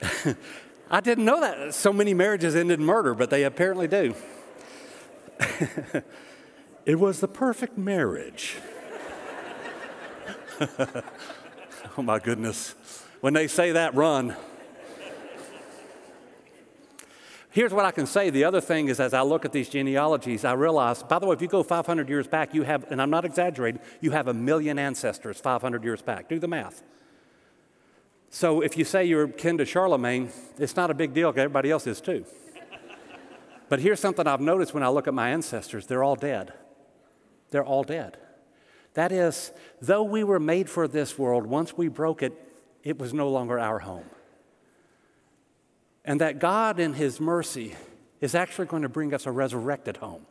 I 0.90 1.00
didn't 1.00 1.26
know 1.26 1.42
that 1.42 1.74
so 1.74 1.92
many 1.92 2.14
marriages 2.14 2.56
end 2.56 2.72
in 2.72 2.82
murder, 2.82 3.12
but 3.12 3.28
they 3.28 3.44
apparently 3.44 3.86
do. 3.86 4.14
It 6.86 6.98
was 6.98 7.20
the 7.20 7.28
perfect 7.28 7.78
marriage. 7.78 8.56
Oh 11.96 12.02
my 12.02 12.18
goodness. 12.18 12.74
When 13.20 13.34
they 13.34 13.46
say 13.46 13.72
that, 13.72 13.94
run. 13.94 14.36
Here's 17.50 17.74
what 17.74 17.84
I 17.84 17.90
can 17.90 18.06
say. 18.06 18.30
The 18.30 18.44
other 18.44 18.60
thing 18.60 18.88
is, 18.88 19.00
as 19.00 19.12
I 19.12 19.22
look 19.22 19.44
at 19.44 19.52
these 19.52 19.68
genealogies, 19.68 20.44
I 20.44 20.52
realize, 20.52 21.02
by 21.02 21.18
the 21.18 21.26
way, 21.26 21.34
if 21.34 21.42
you 21.42 21.48
go 21.48 21.64
500 21.64 22.08
years 22.08 22.28
back, 22.28 22.54
you 22.54 22.62
have, 22.62 22.90
and 22.92 23.02
I'm 23.02 23.10
not 23.10 23.24
exaggerating, 23.24 23.80
you 24.00 24.12
have 24.12 24.28
a 24.28 24.34
million 24.34 24.78
ancestors 24.78 25.40
500 25.40 25.82
years 25.82 26.00
back. 26.00 26.28
Do 26.28 26.38
the 26.38 26.46
math. 26.46 26.82
So 28.30 28.60
if 28.60 28.78
you 28.78 28.84
say 28.84 29.04
you're 29.04 29.26
kin 29.26 29.58
to 29.58 29.64
Charlemagne, 29.64 30.30
it's 30.58 30.76
not 30.76 30.90
a 30.90 30.94
big 30.94 31.12
deal 31.12 31.28
everybody 31.30 31.72
else 31.72 31.88
is 31.88 32.00
too. 32.00 32.24
But 33.70 33.78
here's 33.78 34.00
something 34.00 34.26
I've 34.26 34.40
noticed 34.40 34.74
when 34.74 34.82
I 34.82 34.88
look 34.88 35.06
at 35.06 35.14
my 35.14 35.30
ancestors 35.30 35.86
they're 35.86 36.02
all 36.02 36.16
dead. 36.16 36.52
They're 37.50 37.64
all 37.64 37.84
dead. 37.84 38.18
That 38.94 39.12
is, 39.12 39.52
though 39.80 40.02
we 40.02 40.24
were 40.24 40.40
made 40.40 40.68
for 40.68 40.88
this 40.88 41.16
world, 41.16 41.46
once 41.46 41.76
we 41.76 41.86
broke 41.86 42.22
it, 42.22 42.32
it 42.82 42.98
was 42.98 43.14
no 43.14 43.30
longer 43.30 43.58
our 43.58 43.78
home. 43.78 44.04
And 46.04 46.20
that 46.20 46.40
God, 46.40 46.80
in 46.80 46.94
His 46.94 47.20
mercy, 47.20 47.76
is 48.20 48.34
actually 48.34 48.66
going 48.66 48.82
to 48.82 48.88
bring 48.88 49.14
us 49.14 49.24
a 49.24 49.30
resurrected 49.30 49.98
home, 49.98 50.26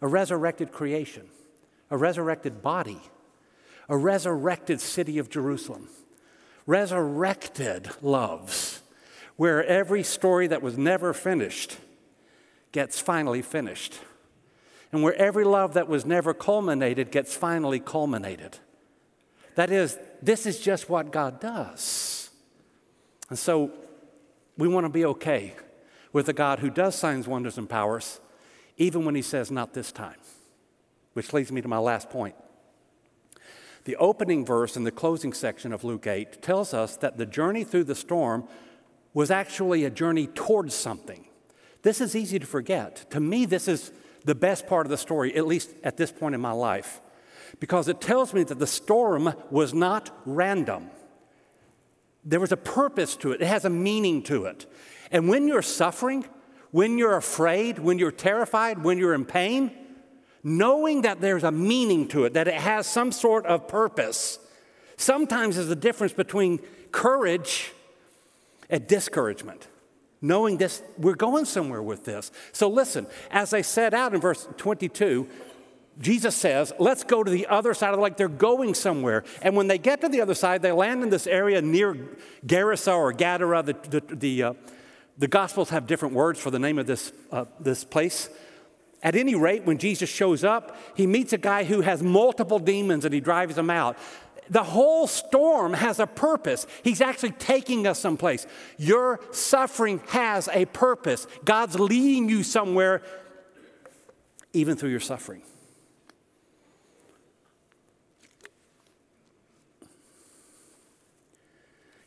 a 0.00 0.08
resurrected 0.08 0.72
creation, 0.72 1.28
a 1.90 1.98
resurrected 1.98 2.62
body, 2.62 3.00
a 3.90 3.96
resurrected 3.96 4.80
city 4.80 5.18
of 5.18 5.28
Jerusalem, 5.28 5.88
resurrected 6.66 7.90
loves, 8.00 8.80
where 9.36 9.62
every 9.66 10.02
story 10.02 10.46
that 10.46 10.62
was 10.62 10.78
never 10.78 11.12
finished 11.12 11.76
gets 12.72 13.00
finally 13.00 13.42
finished 13.42 14.00
and 14.92 15.02
where 15.02 15.14
every 15.14 15.44
love 15.44 15.74
that 15.74 15.88
was 15.88 16.06
never 16.06 16.32
culminated 16.32 17.10
gets 17.10 17.36
finally 17.36 17.80
culminated. 17.80 18.58
That 19.54 19.70
is, 19.70 19.98
this 20.22 20.46
is 20.46 20.60
just 20.60 20.88
what 20.88 21.12
God 21.12 21.40
does. 21.40 22.30
And 23.28 23.38
so 23.38 23.70
we 24.56 24.68
want 24.68 24.84
to 24.84 24.90
be 24.90 25.04
okay 25.04 25.54
with 26.12 26.28
a 26.28 26.32
God 26.32 26.60
who 26.60 26.70
does 26.70 26.94
signs, 26.94 27.28
wonders, 27.28 27.58
and 27.58 27.68
powers, 27.68 28.20
even 28.78 29.04
when 29.04 29.14
he 29.14 29.22
says, 29.22 29.50
not 29.50 29.74
this 29.74 29.92
time. 29.92 30.16
Which 31.12 31.32
leads 31.32 31.52
me 31.52 31.60
to 31.60 31.68
my 31.68 31.78
last 31.78 32.08
point. 32.08 32.34
The 33.84 33.96
opening 33.96 34.44
verse 34.44 34.76
in 34.76 34.84
the 34.84 34.90
closing 34.90 35.32
section 35.32 35.72
of 35.72 35.84
Luke 35.84 36.06
8 36.06 36.40
tells 36.40 36.72
us 36.72 36.96
that 36.96 37.18
the 37.18 37.26
journey 37.26 37.64
through 37.64 37.84
the 37.84 37.94
storm 37.94 38.46
was 39.12 39.30
actually 39.30 39.84
a 39.84 39.90
journey 39.90 40.26
towards 40.28 40.74
something. 40.74 41.27
This 41.88 42.02
is 42.02 42.14
easy 42.14 42.38
to 42.38 42.44
forget. 42.44 43.10
To 43.12 43.18
me, 43.18 43.46
this 43.46 43.66
is 43.66 43.92
the 44.26 44.34
best 44.34 44.66
part 44.66 44.84
of 44.84 44.90
the 44.90 44.98
story, 44.98 45.34
at 45.34 45.46
least 45.46 45.70
at 45.82 45.96
this 45.96 46.12
point 46.12 46.34
in 46.34 46.40
my 46.42 46.52
life, 46.52 47.00
because 47.60 47.88
it 47.88 47.98
tells 47.98 48.34
me 48.34 48.42
that 48.42 48.58
the 48.58 48.66
storm 48.66 49.32
was 49.50 49.72
not 49.72 50.10
random. 50.26 50.90
There 52.26 52.40
was 52.40 52.52
a 52.52 52.58
purpose 52.58 53.16
to 53.16 53.32
it, 53.32 53.40
it 53.40 53.46
has 53.46 53.64
a 53.64 53.70
meaning 53.70 54.22
to 54.24 54.44
it. 54.44 54.66
And 55.10 55.30
when 55.30 55.48
you're 55.48 55.62
suffering, 55.62 56.26
when 56.72 56.98
you're 56.98 57.16
afraid, 57.16 57.78
when 57.78 57.98
you're 57.98 58.12
terrified, 58.12 58.84
when 58.84 58.98
you're 58.98 59.14
in 59.14 59.24
pain, 59.24 59.72
knowing 60.44 61.00
that 61.00 61.22
there's 61.22 61.42
a 61.42 61.50
meaning 61.50 62.06
to 62.08 62.26
it, 62.26 62.34
that 62.34 62.48
it 62.48 62.60
has 62.60 62.86
some 62.86 63.10
sort 63.10 63.46
of 63.46 63.66
purpose, 63.66 64.38
sometimes 64.98 65.56
is 65.56 65.68
the 65.68 65.74
difference 65.74 66.12
between 66.12 66.58
courage 66.92 67.72
and 68.68 68.86
discouragement 68.86 69.68
knowing 70.20 70.56
this, 70.56 70.82
we're 70.96 71.14
going 71.14 71.44
somewhere 71.44 71.82
with 71.82 72.04
this. 72.04 72.30
So 72.52 72.68
listen, 72.68 73.06
as 73.30 73.54
I 73.54 73.62
set 73.62 73.94
out 73.94 74.14
in 74.14 74.20
verse 74.20 74.48
22, 74.56 75.28
Jesus 76.00 76.36
says, 76.36 76.72
let's 76.78 77.02
go 77.02 77.24
to 77.24 77.30
the 77.30 77.46
other 77.48 77.74
side 77.74 77.90
of 77.90 77.96
the 77.96 78.02
lake. 78.02 78.16
They're 78.16 78.28
going 78.28 78.74
somewhere. 78.74 79.24
And 79.42 79.56
when 79.56 79.66
they 79.66 79.78
get 79.78 80.00
to 80.02 80.08
the 80.08 80.20
other 80.20 80.34
side, 80.34 80.62
they 80.62 80.70
land 80.70 81.02
in 81.02 81.10
this 81.10 81.26
area 81.26 81.60
near 81.60 81.96
Gerasa 82.46 82.96
or 82.96 83.12
Gadara. 83.12 83.62
The, 83.64 83.72
the, 83.72 84.14
the, 84.14 84.42
uh, 84.42 84.52
the 85.18 85.26
Gospels 85.28 85.70
have 85.70 85.86
different 85.88 86.14
words 86.14 86.38
for 86.38 86.50
the 86.50 86.58
name 86.60 86.78
of 86.78 86.86
this, 86.86 87.12
uh, 87.32 87.46
this 87.58 87.82
place. 87.82 88.30
At 89.02 89.14
any 89.14 89.34
rate, 89.34 89.64
when 89.64 89.78
Jesus 89.78 90.08
shows 90.08 90.44
up, 90.44 90.76
he 90.96 91.06
meets 91.06 91.32
a 91.32 91.38
guy 91.38 91.64
who 91.64 91.80
has 91.82 92.02
multiple 92.02 92.58
demons 92.58 93.04
and 93.04 93.14
he 93.14 93.20
drives 93.20 93.54
them 93.54 93.70
out. 93.70 93.96
The 94.50 94.62
whole 94.62 95.06
storm 95.06 95.74
has 95.74 95.98
a 95.98 96.06
purpose. 96.06 96.66
He's 96.82 97.00
actually 97.00 97.32
taking 97.32 97.86
us 97.86 97.98
someplace. 97.98 98.46
Your 98.78 99.20
suffering 99.30 100.00
has 100.08 100.48
a 100.52 100.64
purpose. 100.66 101.26
God's 101.44 101.78
leading 101.78 102.28
you 102.28 102.42
somewhere, 102.42 103.02
even 104.52 104.76
through 104.76 104.90
your 104.90 105.00
suffering. 105.00 105.42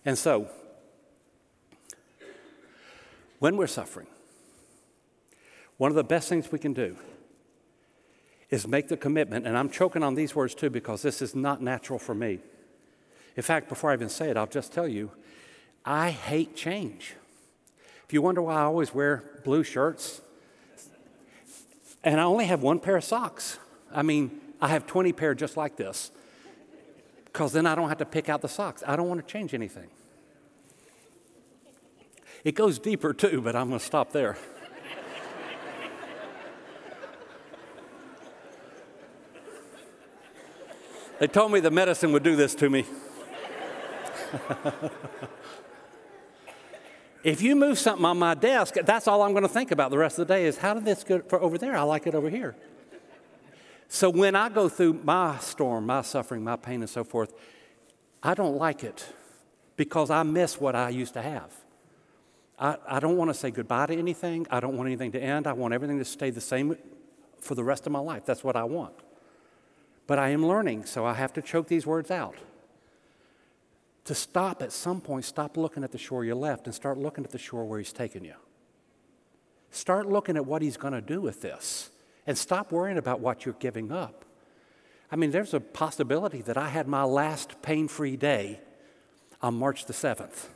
And 0.03 0.17
so, 0.17 0.47
when 3.39 3.55
we're 3.55 3.67
suffering, 3.67 4.07
one 5.77 5.91
of 5.91 5.95
the 5.95 6.03
best 6.03 6.29
things 6.29 6.51
we 6.51 6.59
can 6.59 6.73
do 6.73 6.97
is 8.51 8.67
make 8.67 8.89
the 8.89 8.97
commitment, 8.97 9.47
and 9.47 9.57
I'm 9.57 9.69
choking 9.69 10.03
on 10.03 10.13
these 10.13 10.35
words 10.35 10.53
too 10.53 10.69
because 10.69 11.01
this 11.01 11.21
is 11.21 11.33
not 11.33 11.61
natural 11.61 11.97
for 11.97 12.13
me. 12.13 12.39
In 13.37 13.43
fact, 13.43 13.69
before 13.69 13.91
I 13.91 13.93
even 13.93 14.09
say 14.09 14.29
it, 14.29 14.37
I'll 14.37 14.45
just 14.45 14.73
tell 14.73 14.87
you 14.87 15.11
I 15.85 16.11
hate 16.11 16.55
change. 16.55 17.15
If 18.05 18.13
you 18.13 18.21
wonder 18.21 18.41
why 18.41 18.55
I 18.55 18.63
always 18.63 18.93
wear 18.93 19.23
blue 19.45 19.63
shirts, 19.63 20.21
and 22.03 22.19
I 22.19 22.23
only 22.23 22.45
have 22.45 22.61
one 22.61 22.79
pair 22.79 22.97
of 22.97 23.03
socks. 23.03 23.57
I 23.93 24.01
mean, 24.01 24.41
I 24.59 24.67
have 24.67 24.85
20 24.85 25.13
pair 25.13 25.33
just 25.33 25.55
like 25.55 25.77
this 25.77 26.11
because 27.25 27.53
then 27.53 27.65
I 27.65 27.75
don't 27.75 27.89
have 27.89 27.99
to 27.99 28.05
pick 28.05 28.27
out 28.27 28.41
the 28.41 28.49
socks. 28.49 28.83
I 28.85 28.95
don't 28.95 29.07
want 29.07 29.25
to 29.25 29.31
change 29.31 29.53
anything. 29.53 29.87
It 32.43 32.55
goes 32.55 32.79
deeper 32.79 33.13
too, 33.13 33.41
but 33.41 33.55
I'm 33.55 33.69
going 33.69 33.79
to 33.79 33.85
stop 33.85 34.11
there. 34.11 34.37
They 41.21 41.27
told 41.27 41.51
me 41.51 41.59
the 41.59 41.69
medicine 41.69 42.11
would 42.13 42.23
do 42.23 42.35
this 42.35 42.55
to 42.55 42.67
me. 42.67 42.83
if 47.23 47.43
you 47.43 47.55
move 47.55 47.77
something 47.77 48.03
on 48.05 48.17
my 48.17 48.33
desk, 48.33 48.73
that's 48.83 49.07
all 49.07 49.21
I'm 49.21 49.33
going 49.33 49.43
to 49.43 49.47
think 49.47 49.69
about 49.69 49.91
the 49.91 49.99
rest 49.99 50.17
of 50.17 50.27
the 50.27 50.33
day 50.33 50.47
is 50.47 50.57
how 50.57 50.73
did 50.73 50.83
this 50.83 51.03
go 51.03 51.21
over 51.33 51.59
there? 51.59 51.77
I 51.77 51.83
like 51.83 52.07
it 52.07 52.15
over 52.15 52.27
here. 52.27 52.55
So 53.87 54.09
when 54.09 54.35
I 54.35 54.49
go 54.49 54.67
through 54.67 54.93
my 55.03 55.37
storm, 55.37 55.85
my 55.85 56.01
suffering, 56.01 56.43
my 56.43 56.55
pain, 56.55 56.81
and 56.81 56.89
so 56.89 57.03
forth, 57.03 57.35
I 58.23 58.33
don't 58.33 58.57
like 58.57 58.83
it 58.83 59.05
because 59.77 60.09
I 60.09 60.23
miss 60.23 60.59
what 60.59 60.75
I 60.75 60.89
used 60.89 61.13
to 61.13 61.21
have. 61.21 61.53
I, 62.57 62.77
I 62.87 62.99
don't 62.99 63.15
want 63.15 63.29
to 63.29 63.35
say 63.35 63.51
goodbye 63.51 63.85
to 63.85 63.95
anything. 63.95 64.47
I 64.49 64.59
don't 64.59 64.75
want 64.75 64.87
anything 64.87 65.11
to 65.11 65.21
end. 65.21 65.45
I 65.45 65.53
want 65.53 65.75
everything 65.75 65.99
to 65.99 66.05
stay 66.05 66.31
the 66.31 66.41
same 66.41 66.75
for 67.39 67.53
the 67.53 67.63
rest 67.63 67.85
of 67.85 67.91
my 67.91 67.99
life. 67.99 68.25
That's 68.25 68.43
what 68.43 68.55
I 68.55 68.63
want. 68.63 68.95
But 70.07 70.19
I 70.19 70.29
am 70.29 70.45
learning, 70.45 70.85
so 70.85 71.05
I 71.05 71.13
have 71.13 71.33
to 71.33 71.41
choke 71.41 71.67
these 71.67 71.85
words 71.85 72.11
out. 72.11 72.35
To 74.05 74.15
stop 74.15 74.61
at 74.61 74.71
some 74.71 74.99
point, 74.99 75.25
stop 75.25 75.57
looking 75.57 75.83
at 75.83 75.91
the 75.91 75.97
shore 75.97 76.25
you 76.25 76.35
left 76.35 76.65
and 76.65 76.75
start 76.75 76.97
looking 76.97 77.23
at 77.23 77.31
the 77.31 77.37
shore 77.37 77.65
where 77.65 77.79
He's 77.79 77.93
taken 77.93 78.23
you. 78.23 78.33
Start 79.69 80.07
looking 80.09 80.35
at 80.35 80.45
what 80.45 80.61
He's 80.61 80.77
going 80.77 80.93
to 80.93 81.01
do 81.01 81.21
with 81.21 81.41
this 81.41 81.91
and 82.27 82.37
stop 82.37 82.71
worrying 82.71 82.97
about 82.97 83.19
what 83.19 83.45
you're 83.45 83.55
giving 83.59 83.91
up. 83.91 84.25
I 85.11 85.15
mean, 85.17 85.31
there's 85.31 85.53
a 85.53 85.59
possibility 85.59 86.41
that 86.43 86.57
I 86.57 86.69
had 86.69 86.87
my 86.87 87.03
last 87.03 87.61
pain 87.61 87.87
free 87.87 88.15
day 88.15 88.59
on 89.41 89.55
March 89.55 89.85
the 89.85 89.93
7th. 89.93 90.47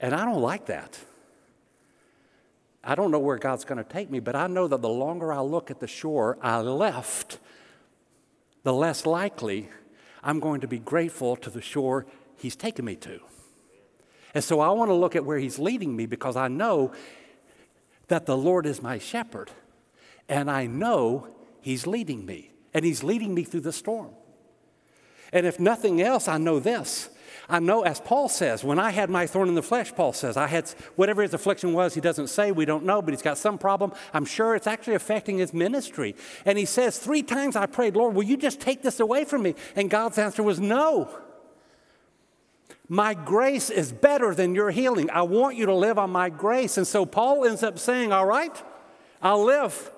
And 0.00 0.14
I 0.14 0.24
don't 0.24 0.40
like 0.40 0.66
that. 0.66 0.98
I 2.82 2.96
don't 2.96 3.12
know 3.12 3.20
where 3.20 3.38
God's 3.38 3.64
going 3.64 3.82
to 3.82 3.88
take 3.88 4.10
me, 4.10 4.18
but 4.18 4.34
I 4.34 4.48
know 4.48 4.66
that 4.66 4.82
the 4.82 4.88
longer 4.88 5.32
I 5.32 5.40
look 5.40 5.70
at 5.70 5.78
the 5.78 5.86
shore 5.86 6.36
I 6.42 6.60
left, 6.60 7.38
the 8.62 8.72
less 8.72 9.06
likely 9.06 9.68
I'm 10.22 10.40
going 10.40 10.60
to 10.60 10.68
be 10.68 10.78
grateful 10.78 11.36
to 11.36 11.50
the 11.50 11.62
shore 11.62 12.06
He's 12.36 12.56
taken 12.56 12.84
me 12.84 12.96
to. 12.96 13.20
And 14.34 14.42
so 14.42 14.60
I 14.60 14.70
want 14.70 14.88
to 14.88 14.94
look 14.94 15.14
at 15.14 15.24
where 15.24 15.38
He's 15.38 15.58
leading 15.58 15.94
me 15.94 16.06
because 16.06 16.36
I 16.36 16.48
know 16.48 16.92
that 18.08 18.26
the 18.26 18.36
Lord 18.36 18.66
is 18.66 18.82
my 18.82 18.98
shepherd 18.98 19.50
and 20.28 20.50
I 20.50 20.66
know 20.66 21.28
He's 21.60 21.86
leading 21.86 22.26
me, 22.26 22.50
and 22.74 22.84
He's 22.84 23.04
leading 23.04 23.34
me 23.34 23.44
through 23.44 23.60
the 23.60 23.72
storm. 23.72 24.10
And 25.32 25.46
if 25.46 25.60
nothing 25.60 26.02
else, 26.02 26.26
I 26.26 26.38
know 26.38 26.58
this. 26.58 27.08
I 27.48 27.58
know, 27.58 27.82
as 27.82 28.00
Paul 28.00 28.28
says, 28.28 28.62
when 28.62 28.78
I 28.78 28.90
had 28.90 29.10
my 29.10 29.26
thorn 29.26 29.48
in 29.48 29.54
the 29.54 29.62
flesh, 29.62 29.92
Paul 29.94 30.12
says, 30.12 30.36
I 30.36 30.46
had 30.46 30.68
whatever 30.94 31.22
his 31.22 31.34
affliction 31.34 31.72
was, 31.72 31.94
he 31.94 32.00
doesn't 32.00 32.28
say, 32.28 32.52
we 32.52 32.64
don't 32.64 32.84
know, 32.84 33.02
but 33.02 33.12
he's 33.12 33.22
got 33.22 33.36
some 33.36 33.58
problem. 33.58 33.92
I'm 34.14 34.24
sure 34.24 34.54
it's 34.54 34.66
actually 34.66 34.94
affecting 34.94 35.38
his 35.38 35.52
ministry. 35.52 36.14
And 36.44 36.56
he 36.56 36.64
says, 36.64 36.98
Three 36.98 37.22
times 37.22 37.56
I 37.56 37.66
prayed, 37.66 37.96
Lord, 37.96 38.14
will 38.14 38.22
you 38.22 38.36
just 38.36 38.60
take 38.60 38.82
this 38.82 39.00
away 39.00 39.24
from 39.24 39.42
me? 39.42 39.54
And 39.74 39.90
God's 39.90 40.18
answer 40.18 40.42
was, 40.42 40.60
No. 40.60 41.08
My 42.88 43.14
grace 43.14 43.70
is 43.70 43.90
better 43.90 44.34
than 44.34 44.54
your 44.54 44.70
healing. 44.70 45.08
I 45.10 45.22
want 45.22 45.56
you 45.56 45.66
to 45.66 45.74
live 45.74 45.98
on 45.98 46.10
my 46.10 46.28
grace. 46.28 46.76
And 46.76 46.86
so 46.86 47.06
Paul 47.06 47.44
ends 47.44 47.62
up 47.62 47.78
saying, 47.78 48.12
All 48.12 48.26
right, 48.26 48.62
I'll 49.20 49.44
live 49.44 49.90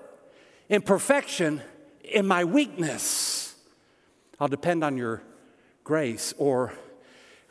in 0.69 0.81
perfection 0.81 1.61
in 2.03 2.25
my 2.25 2.43
weakness. 2.43 3.55
I'll 4.39 4.47
depend 4.47 4.83
on 4.83 4.97
your 4.97 5.21
grace. 5.83 6.33
Or 6.37 6.73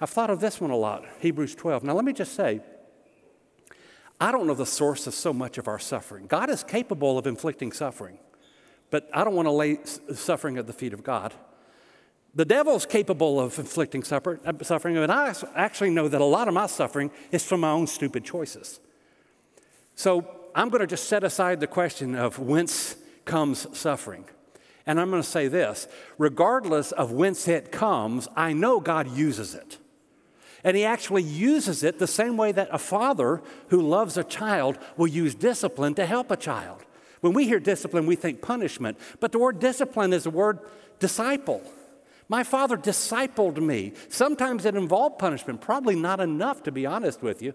I've 0.05 0.11
thought 0.11 0.29
of 0.29 0.39
this 0.39 0.61
one 0.61 0.71
a 0.71 0.77
lot 0.77 1.07
Hebrews 1.21 1.55
12. 1.55 1.83
Now, 1.83 1.95
let 1.95 2.05
me 2.05 2.13
just 2.13 2.35
say, 2.35 2.61
I 4.21 4.33
don't 4.33 4.47
know 4.47 4.53
the 4.53 4.67
source 4.67 5.07
of 5.07 5.15
so 5.15 5.33
much 5.33 5.57
of 5.57 5.67
our 5.67 5.79
suffering. 5.79 6.27
God 6.27 6.51
is 6.51 6.63
capable 6.63 7.17
of 7.17 7.27
inflicting 7.27 7.73
suffering, 7.73 8.19
but 8.91 9.09
I 9.15 9.25
don't 9.25 9.35
want 9.35 9.47
to 9.47 9.51
lay 9.51 9.79
suffering 10.13 10.59
at 10.59 10.67
the 10.67 10.75
feet 10.75 10.93
of 10.93 11.03
God. 11.03 11.33
The 12.35 12.45
devil's 12.45 12.85
capable 12.85 13.41
of 13.41 13.59
inflicting 13.59 14.03
uh, 14.03 14.21
suffering, 14.61 14.99
and 14.99 15.11
I 15.11 15.35
actually 15.55 15.89
know 15.89 16.07
that 16.09 16.21
a 16.21 16.27
lot 16.27 16.49
of 16.49 16.53
my 16.53 16.67
suffering 16.67 17.11
is 17.33 17.43
from 17.43 17.61
my 17.61 17.71
own 17.71 17.87
stupid 17.87 18.27
choices. 18.27 18.81
So 19.95 20.29
I'm 20.55 20.69
going 20.69 20.83
to 20.83 20.87
just 20.87 21.09
set 21.09 21.25
aside 21.25 21.61
the 21.61 21.67
question 21.67 22.15
of 22.15 22.39
whence 22.39 22.97
comes 23.25 23.67
suffering. 23.75 24.27
And 24.85 25.01
I'm 25.01 25.09
going 25.09 25.23
to 25.23 25.27
say 25.27 25.49
this 25.49 25.89
regardless 26.19 26.93
of 26.93 27.11
whence 27.11 27.49
it 27.49 27.73
comes, 27.73 28.29
I 28.37 28.53
know 28.53 28.81
God 28.81 29.09
uses 29.09 29.55
it. 29.55 29.79
And 30.65 30.77
He 30.77 30.85
actually 30.85 31.23
uses 31.23 31.85
it 31.85 31.99
the 31.99 32.07
same 32.07 32.37
way 32.37 32.51
that 32.53 32.69
a 32.73 32.79
father 32.79 33.43
who 33.69 33.81
loves 33.81 34.17
a 34.17 34.25
child 34.25 34.79
will 34.97 35.07
use 35.07 35.35
discipline 35.35 35.95
to 35.95 36.07
help 36.07 36.31
a 36.31 36.37
child. 36.37 36.85
When 37.21 37.35
we 37.35 37.47
hear 37.47 37.61
discipline, 37.61 38.07
we 38.07 38.17
think 38.17 38.43
punishment, 38.43 38.99
but 39.21 39.33
the 39.33 39.39
word 39.39 39.61
discipline 39.61 40.13
is 40.13 40.25
the 40.25 40.31
word 40.31 40.59
disciple. 40.99 41.63
My 42.29 42.43
father 42.43 42.77
discipled 42.77 43.59
me. 43.59 43.93
Sometimes 44.09 44.65
it 44.65 44.75
involved 44.75 45.19
punishment, 45.19 45.61
probably 45.61 45.95
not 45.95 46.21
enough, 46.21 46.63
to 46.65 46.73
be 46.73 46.87
honest 46.87 47.23
with 47.23 47.43
you. 47.43 47.55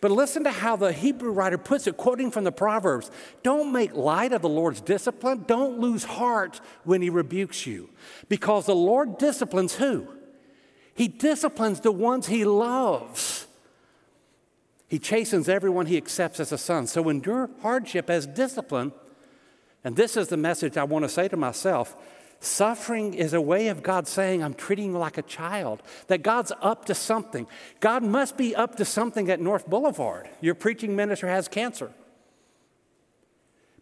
But 0.00 0.10
listen 0.10 0.44
to 0.44 0.50
how 0.50 0.76
the 0.76 0.92
Hebrew 0.92 1.30
writer 1.30 1.56
puts 1.56 1.86
it, 1.86 1.96
quoting 1.96 2.30
from 2.30 2.44
the 2.44 2.52
Proverbs 2.52 3.10
Don't 3.42 3.72
make 3.72 3.94
light 3.94 4.32
of 4.32 4.42
the 4.42 4.48
Lord's 4.48 4.80
discipline. 4.80 5.44
Don't 5.46 5.78
lose 5.78 6.04
heart 6.04 6.60
when 6.84 7.00
he 7.00 7.08
rebukes 7.10 7.66
you. 7.66 7.88
Because 8.28 8.66
the 8.66 8.74
Lord 8.74 9.18
disciplines 9.18 9.76
who? 9.76 10.06
He 10.94 11.08
disciplines 11.08 11.80
the 11.80 11.92
ones 11.92 12.28
he 12.28 12.44
loves. 12.44 13.46
He 14.88 14.98
chastens 14.98 15.48
everyone 15.48 15.86
he 15.86 15.96
accepts 15.96 16.38
as 16.38 16.52
a 16.52 16.58
son. 16.58 16.86
So 16.86 17.08
endure 17.08 17.50
hardship 17.62 18.08
as 18.08 18.26
discipline. 18.26 18.92
And 19.82 19.96
this 19.96 20.16
is 20.16 20.28
the 20.28 20.36
message 20.36 20.76
I 20.76 20.84
want 20.84 21.04
to 21.04 21.08
say 21.08 21.28
to 21.28 21.36
myself 21.36 21.96
Suffering 22.40 23.14
is 23.14 23.32
a 23.32 23.40
way 23.40 23.68
of 23.68 23.82
God 23.82 24.06
saying, 24.06 24.42
I'm 24.42 24.54
treating 24.54 24.92
you 24.92 24.98
like 24.98 25.16
a 25.16 25.22
child, 25.22 25.82
that 26.08 26.22
God's 26.22 26.52
up 26.60 26.84
to 26.86 26.94
something. 26.94 27.46
God 27.80 28.02
must 28.02 28.36
be 28.36 28.54
up 28.54 28.76
to 28.76 28.84
something 28.84 29.30
at 29.30 29.40
North 29.40 29.66
Boulevard. 29.66 30.28
Your 30.42 30.54
preaching 30.54 30.94
minister 30.94 31.26
has 31.26 31.48
cancer. 31.48 31.90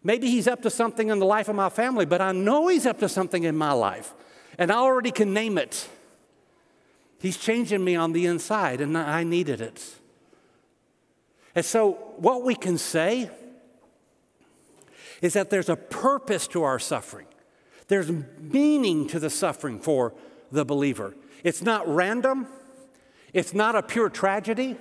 Maybe 0.01 0.29
he's 0.29 0.47
up 0.47 0.61
to 0.61 0.69
something 0.69 1.09
in 1.09 1.19
the 1.19 1.25
life 1.25 1.49
of 1.49 1.55
my 1.55 1.69
family, 1.69 2.05
but 2.05 2.21
I 2.21 2.31
know 2.31 2.67
he's 2.67 2.85
up 2.85 2.99
to 2.99 3.09
something 3.09 3.43
in 3.43 3.55
my 3.55 3.73
life, 3.73 4.13
and 4.57 4.71
I 4.71 4.75
already 4.75 5.11
can 5.11 5.33
name 5.33 5.57
it. 5.57 5.87
He's 7.23 7.37
changing 7.37 7.81
me 7.81 7.95
on 7.95 8.11
the 8.11 8.25
inside, 8.25 8.81
and 8.81 8.97
I 8.97 9.23
needed 9.23 9.61
it. 9.61 9.95
And 11.55 11.63
so, 11.63 11.93
what 12.17 12.43
we 12.43 12.53
can 12.53 12.77
say 12.77 13.31
is 15.21 15.31
that 15.31 15.49
there's 15.49 15.69
a 15.69 15.77
purpose 15.77 16.47
to 16.49 16.63
our 16.63 16.79
suffering. 16.79 17.27
There's 17.87 18.11
meaning 18.41 19.07
to 19.07 19.21
the 19.21 19.29
suffering 19.29 19.79
for 19.79 20.13
the 20.51 20.65
believer. 20.65 21.15
It's 21.45 21.61
not 21.61 21.87
random, 21.87 22.45
it's 23.31 23.53
not 23.53 23.77
a 23.77 23.81
pure 23.81 24.09
tragedy. 24.09 24.75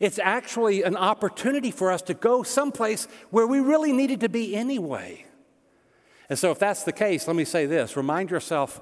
It's 0.00 0.18
actually 0.18 0.84
an 0.84 0.96
opportunity 0.96 1.70
for 1.70 1.92
us 1.92 2.00
to 2.02 2.14
go 2.14 2.42
someplace 2.44 3.08
where 3.28 3.46
we 3.46 3.60
really 3.60 3.92
needed 3.92 4.20
to 4.20 4.30
be 4.30 4.56
anyway. 4.56 5.26
And 6.30 6.38
so, 6.38 6.50
if 6.50 6.58
that's 6.58 6.84
the 6.84 6.92
case, 6.92 7.26
let 7.26 7.36
me 7.36 7.44
say 7.44 7.66
this 7.66 7.94
remind 7.94 8.30
yourself 8.30 8.80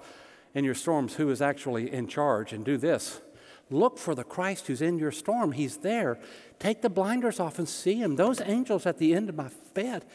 in 0.57 0.65
your 0.65 0.75
storms 0.75 1.17
who 1.17 1.29
is 1.29 1.43
actually 1.43 1.93
in 1.93 2.09
charge 2.09 2.55
and 2.55 2.65
do 2.65 2.79
this. 2.79 3.21
Look 3.69 3.99
for 3.99 4.15
the 4.15 4.25
Christ 4.25 4.69
who's 4.69 4.81
in 4.81 4.99
your 4.99 5.13
storm. 5.13 5.53
He's 5.53 5.77
there. 5.77 6.19
Take 6.59 6.81
the 6.81 6.89
blinders 6.89 7.39
off 7.39 7.59
and 7.59 7.69
see 7.69 7.97
him. 7.97 8.17
Those 8.17 8.41
angels 8.41 8.87
at 8.87 8.97
the 8.97 9.15
end 9.15 9.29
of 9.29 9.35
my 9.35 9.51
bed, 9.75 10.07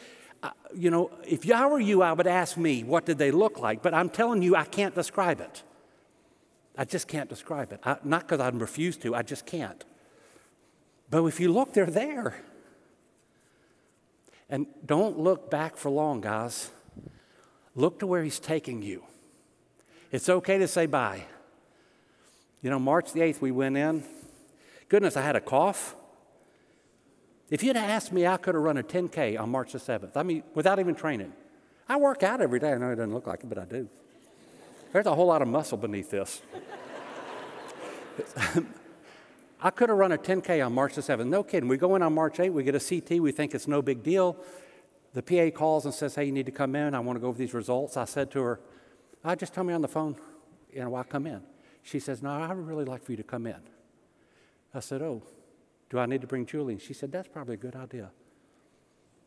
you 0.74 0.90
know, 0.90 1.12
if 1.24 1.48
I 1.48 1.68
were 1.68 1.78
you, 1.78 2.02
I 2.02 2.12
would 2.12 2.26
ask 2.26 2.56
me, 2.56 2.82
what 2.82 3.06
did 3.06 3.18
they 3.18 3.30
look 3.30 3.60
like? 3.60 3.82
But 3.82 3.94
I'm 3.94 4.08
telling 4.08 4.42
you, 4.42 4.56
I 4.56 4.64
can't 4.64 4.96
describe 4.96 5.40
it. 5.40 5.62
I 6.76 6.86
just 6.86 7.06
can't 7.06 7.28
describe 7.28 7.72
it. 7.72 7.78
I, 7.84 7.98
not 8.02 8.22
because 8.22 8.40
I 8.40 8.48
refuse 8.48 8.96
to, 8.96 9.14
I 9.14 9.22
just 9.22 9.46
can't. 9.46 9.84
But 11.08 11.24
if 11.26 11.38
you 11.38 11.52
look, 11.52 11.72
they're 11.72 11.86
there. 11.86 12.34
And 14.50 14.66
don't 14.84 15.20
look 15.20 15.52
back 15.52 15.76
for 15.76 15.88
long, 15.88 16.20
guys. 16.20 16.72
Look 17.76 18.00
to 18.00 18.08
where 18.08 18.24
He's 18.24 18.40
taking 18.40 18.82
you. 18.82 19.04
It's 20.12 20.28
okay 20.28 20.58
to 20.58 20.68
say 20.68 20.86
bye. 20.86 21.24
You 22.60 22.70
know, 22.70 22.78
March 22.78 23.12
the 23.12 23.20
8th, 23.20 23.40
we 23.40 23.50
went 23.50 23.76
in. 23.76 24.04
Goodness, 24.88 25.16
I 25.16 25.22
had 25.22 25.34
a 25.34 25.40
cough. 25.40 25.96
If 27.50 27.62
you'd 27.62 27.76
asked 27.76 28.12
me, 28.12 28.26
I 28.26 28.36
could 28.36 28.54
have 28.54 28.62
run 28.62 28.76
a 28.76 28.82
10K 28.82 29.40
on 29.40 29.50
March 29.50 29.72
the 29.72 29.78
7th. 29.78 30.16
I 30.16 30.22
mean, 30.22 30.44
without 30.54 30.78
even 30.78 30.94
training. 30.94 31.32
I 31.88 31.96
work 31.96 32.22
out 32.22 32.40
every 32.40 32.60
day. 32.60 32.72
I 32.72 32.78
know 32.78 32.90
it 32.90 32.96
doesn't 32.96 33.12
look 33.12 33.26
like 33.26 33.42
it, 33.42 33.48
but 33.48 33.58
I 33.58 33.64
do. 33.64 33.88
There's 34.92 35.06
a 35.06 35.14
whole 35.14 35.26
lot 35.26 35.42
of 35.42 35.48
muscle 35.48 35.78
beneath 35.78 36.10
this. 36.10 36.42
I 39.62 39.70
could 39.70 39.88
have 39.88 39.96
run 39.96 40.12
a 40.12 40.18
10K 40.18 40.64
on 40.64 40.74
March 40.74 40.94
the 40.94 41.00
7th. 41.00 41.26
No 41.26 41.42
kidding. 41.42 41.68
We 41.68 41.78
go 41.78 41.96
in 41.96 42.02
on 42.02 42.14
March 42.14 42.36
8th, 42.36 42.52
we 42.52 42.62
get 42.62 42.74
a 42.74 42.80
CT, 42.80 43.20
we 43.20 43.32
think 43.32 43.54
it's 43.54 43.66
no 43.66 43.80
big 43.80 44.02
deal. 44.02 44.36
The 45.14 45.22
PA 45.22 45.56
calls 45.56 45.86
and 45.86 45.94
says, 45.94 46.14
Hey, 46.14 46.24
you 46.26 46.32
need 46.32 46.46
to 46.46 46.52
come 46.52 46.76
in. 46.76 46.94
I 46.94 47.00
want 47.00 47.16
to 47.16 47.20
go 47.20 47.28
over 47.28 47.38
these 47.38 47.54
results. 47.54 47.96
I 47.96 48.04
said 48.04 48.30
to 48.32 48.42
her, 48.42 48.60
I 49.24 49.34
just 49.34 49.54
tell 49.54 49.64
me 49.64 49.72
on 49.72 49.82
the 49.82 49.88
phone, 49.88 50.16
you 50.72 50.80
know, 50.80 50.90
why 50.90 51.02
come 51.04 51.26
in? 51.26 51.42
She 51.82 51.98
says, 51.98 52.22
No, 52.22 52.30
I 52.30 52.48
would 52.48 52.66
really 52.66 52.84
like 52.84 53.04
for 53.04 53.12
you 53.12 53.16
to 53.16 53.22
come 53.22 53.46
in. 53.46 53.60
I 54.74 54.80
said, 54.80 55.02
Oh, 55.02 55.22
do 55.90 55.98
I 55.98 56.06
need 56.06 56.20
to 56.22 56.26
bring 56.26 56.46
Julie? 56.46 56.78
She 56.78 56.94
said, 56.94 57.12
That's 57.12 57.28
probably 57.28 57.54
a 57.54 57.58
good 57.58 57.76
idea. 57.76 58.10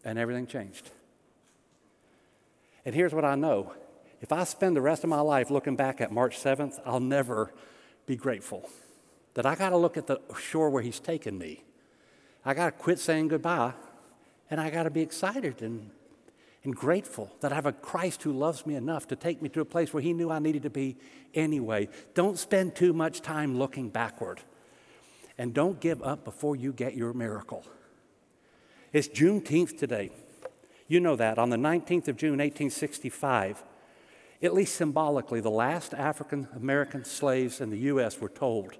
And 0.04 0.20
everything 0.20 0.48
changed. 0.48 0.90
And 2.86 2.94
here's 2.94 3.14
what 3.14 3.26
I 3.26 3.36
know 3.36 3.74
if 4.22 4.32
I 4.32 4.44
spend 4.44 4.76
the 4.76 4.82
rest 4.82 5.04
of 5.04 5.10
my 5.10 5.20
life 5.20 5.52
looking 5.52 5.76
back 5.76 6.02
at 6.02 6.12
March 6.12 6.38
7th, 6.40 6.80
I'll 6.86 7.00
never 7.00 7.54
be 8.06 8.16
grateful. 8.16 8.70
That 9.34 9.46
I 9.46 9.56
got 9.56 9.72
to 9.72 9.78
look 9.78 9.98
at 9.98 10.08
the 10.08 10.22
shore 10.40 10.70
where 10.70 10.82
He's 10.82 11.00
taken 11.00 11.38
me. 11.38 11.64
I 12.46 12.54
got 12.54 12.66
to 12.66 12.72
quit 12.72 13.00
saying 13.00 13.28
goodbye, 13.28 13.74
and 14.50 14.62
I 14.62 14.70
got 14.70 14.84
to 14.84 14.90
be 14.90 15.02
excited 15.02 15.62
and, 15.62 15.90
and 16.66 16.76
grateful 16.76 17.32
that 17.42 17.52
I 17.52 17.56
have 17.56 17.66
a 17.66 17.72
Christ 17.72 18.24
who 18.24 18.34
loves 18.34 18.66
me 18.66 18.76
enough 18.76 19.08
to 19.08 19.16
take 19.16 19.42
me 19.42 19.50
to 19.50 19.62
a 19.62 19.66
place 19.66 19.94
where 19.94 20.04
He 20.04 20.14
knew 20.14 20.30
I 20.30 20.40
needed 20.40 20.64
to 20.64 20.70
be 20.70 20.98
anyway. 21.34 21.88
Don't 22.14 22.38
spend 22.38 22.76
too 22.76 22.92
much 22.92 23.22
time 23.22 23.58
looking 23.58 23.90
backward. 23.90 24.42
And 25.38 25.54
don't 25.54 25.80
give 25.80 26.02
up 26.02 26.24
before 26.24 26.56
you 26.56 26.74
get 26.74 26.96
your 26.96 27.14
miracle. 27.14 27.66
It's 28.94 29.08
Juneteenth 29.08 29.78
today. 29.78 30.12
You 30.88 31.00
know 31.00 31.16
that. 31.16 31.38
On 31.38 31.50
the 31.50 31.58
19th 31.58 32.08
of 32.08 32.18
June, 32.18 32.38
1865, 32.38 33.64
at 34.42 34.54
least 34.54 34.76
symbolically, 34.76 35.42
the 35.42 35.50
last 35.50 35.94
African 35.94 36.48
American 36.56 37.04
slaves 37.04 37.62
in 37.62 37.70
the 37.70 37.80
U.S. 37.80 38.20
were 38.20 38.30
told, 38.30 38.78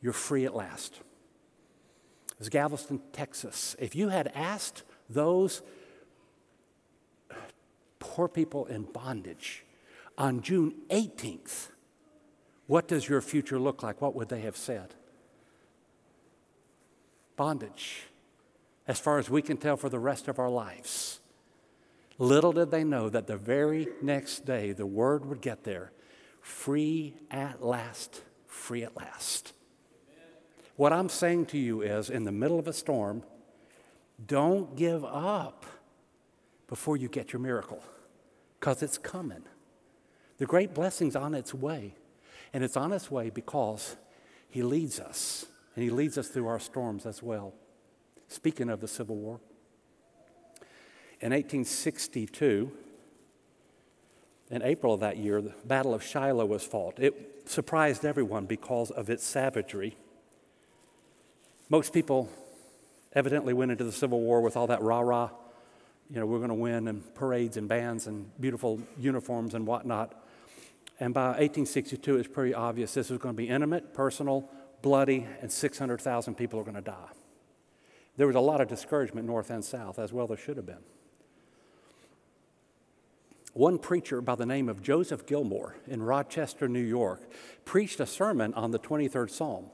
You're 0.00 0.12
free 0.12 0.44
at 0.44 0.54
last. 0.54 1.00
It 2.32 2.38
was 2.38 2.48
Galveston, 2.48 3.00
Texas. 3.12 3.76
If 3.78 3.94
you 3.94 4.08
had 4.08 4.30
asked 4.34 4.82
those 5.08 5.62
poor 8.14 8.28
people 8.28 8.64
in 8.66 8.84
bondage 8.84 9.64
on 10.16 10.40
June 10.40 10.72
18th, 10.90 11.70
what 12.68 12.86
does 12.86 13.08
your 13.08 13.20
future 13.20 13.58
look 13.58 13.82
like? 13.82 14.00
What 14.00 14.14
would 14.14 14.28
they 14.28 14.42
have 14.42 14.56
said? 14.56 14.94
Bondage, 17.36 18.02
as 18.86 19.00
far 19.00 19.18
as 19.18 19.28
we 19.28 19.42
can 19.42 19.56
tell, 19.56 19.76
for 19.76 19.88
the 19.88 19.98
rest 19.98 20.28
of 20.28 20.38
our 20.38 20.48
lives. 20.48 21.18
Little 22.16 22.52
did 22.52 22.70
they 22.70 22.84
know 22.84 23.08
that 23.08 23.26
the 23.26 23.36
very 23.36 23.88
next 24.00 24.44
day 24.44 24.70
the 24.70 24.86
word 24.86 25.26
would 25.26 25.40
get 25.40 25.64
there 25.64 25.90
free 26.40 27.16
at 27.32 27.64
last, 27.64 28.22
free 28.46 28.84
at 28.84 28.96
last. 28.96 29.54
What 30.76 30.92
I'm 30.92 31.08
saying 31.08 31.46
to 31.46 31.58
you 31.58 31.82
is 31.82 32.10
in 32.10 32.22
the 32.22 32.30
middle 32.30 32.60
of 32.60 32.68
a 32.68 32.72
storm, 32.72 33.24
don't 34.24 34.76
give 34.76 35.04
up 35.04 35.66
before 36.68 36.96
you 36.96 37.08
get 37.08 37.32
your 37.32 37.40
miracle 37.40 37.82
because 38.64 38.82
it's 38.82 38.96
coming. 38.96 39.42
The 40.38 40.46
great 40.46 40.72
blessing's 40.72 41.14
on 41.14 41.34
its 41.34 41.52
way. 41.52 41.92
And 42.54 42.64
it's 42.64 42.78
on 42.78 42.94
its 42.94 43.10
way 43.10 43.28
because 43.28 43.94
He 44.48 44.62
leads 44.62 44.98
us, 44.98 45.44
and 45.74 45.84
He 45.84 45.90
leads 45.90 46.16
us 46.16 46.28
through 46.28 46.46
our 46.46 46.58
storms 46.58 47.04
as 47.04 47.22
well. 47.22 47.52
Speaking 48.26 48.70
of 48.70 48.80
the 48.80 48.88
Civil 48.88 49.16
War, 49.16 49.38
in 51.20 51.32
1862, 51.32 52.72
in 54.50 54.62
April 54.62 54.94
of 54.94 55.00
that 55.00 55.18
year, 55.18 55.42
the 55.42 55.52
Battle 55.66 55.92
of 55.92 56.02
Shiloh 56.02 56.46
was 56.46 56.64
fought. 56.64 56.98
It 56.98 57.42
surprised 57.44 58.06
everyone 58.06 58.46
because 58.46 58.90
of 58.90 59.10
its 59.10 59.24
savagery. 59.24 59.94
Most 61.68 61.92
people 61.92 62.30
evidently 63.12 63.52
went 63.52 63.72
into 63.72 63.84
the 63.84 63.92
Civil 63.92 64.22
War 64.22 64.40
with 64.40 64.56
all 64.56 64.68
that 64.68 64.80
rah 64.80 65.00
rah, 65.00 65.30
you 66.14 66.20
know, 66.20 66.26
we're 66.26 66.38
going 66.38 66.48
to 66.48 66.54
win, 66.54 66.86
and 66.86 67.12
parades 67.16 67.56
and 67.56 67.68
bands 67.68 68.06
and 68.06 68.30
beautiful 68.40 68.80
uniforms 68.96 69.54
and 69.54 69.66
whatnot. 69.66 70.14
And 71.00 71.12
by 71.12 71.26
1862, 71.26 72.18
it's 72.18 72.28
pretty 72.28 72.54
obvious 72.54 72.94
this 72.94 73.10
was 73.10 73.18
going 73.18 73.34
to 73.34 73.36
be 73.36 73.48
intimate, 73.48 73.92
personal, 73.92 74.48
bloody, 74.80 75.26
and 75.40 75.50
600,000 75.50 76.36
people 76.36 76.60
are 76.60 76.62
going 76.62 76.76
to 76.76 76.80
die. 76.80 77.08
There 78.16 78.28
was 78.28 78.36
a 78.36 78.40
lot 78.40 78.60
of 78.60 78.68
discouragement 78.68 79.26
north 79.26 79.50
and 79.50 79.64
south, 79.64 79.98
as 79.98 80.12
well 80.12 80.28
there 80.28 80.36
should 80.36 80.56
have 80.56 80.66
been. 80.66 80.84
One 83.52 83.76
preacher 83.78 84.20
by 84.20 84.36
the 84.36 84.46
name 84.46 84.68
of 84.68 84.82
Joseph 84.82 85.26
Gilmore 85.26 85.74
in 85.88 86.00
Rochester, 86.00 86.68
New 86.68 86.78
York, 86.78 87.22
preached 87.64 87.98
a 87.98 88.06
sermon 88.06 88.54
on 88.54 88.70
the 88.70 88.78
23rd 88.78 89.30
Psalm 89.30 89.66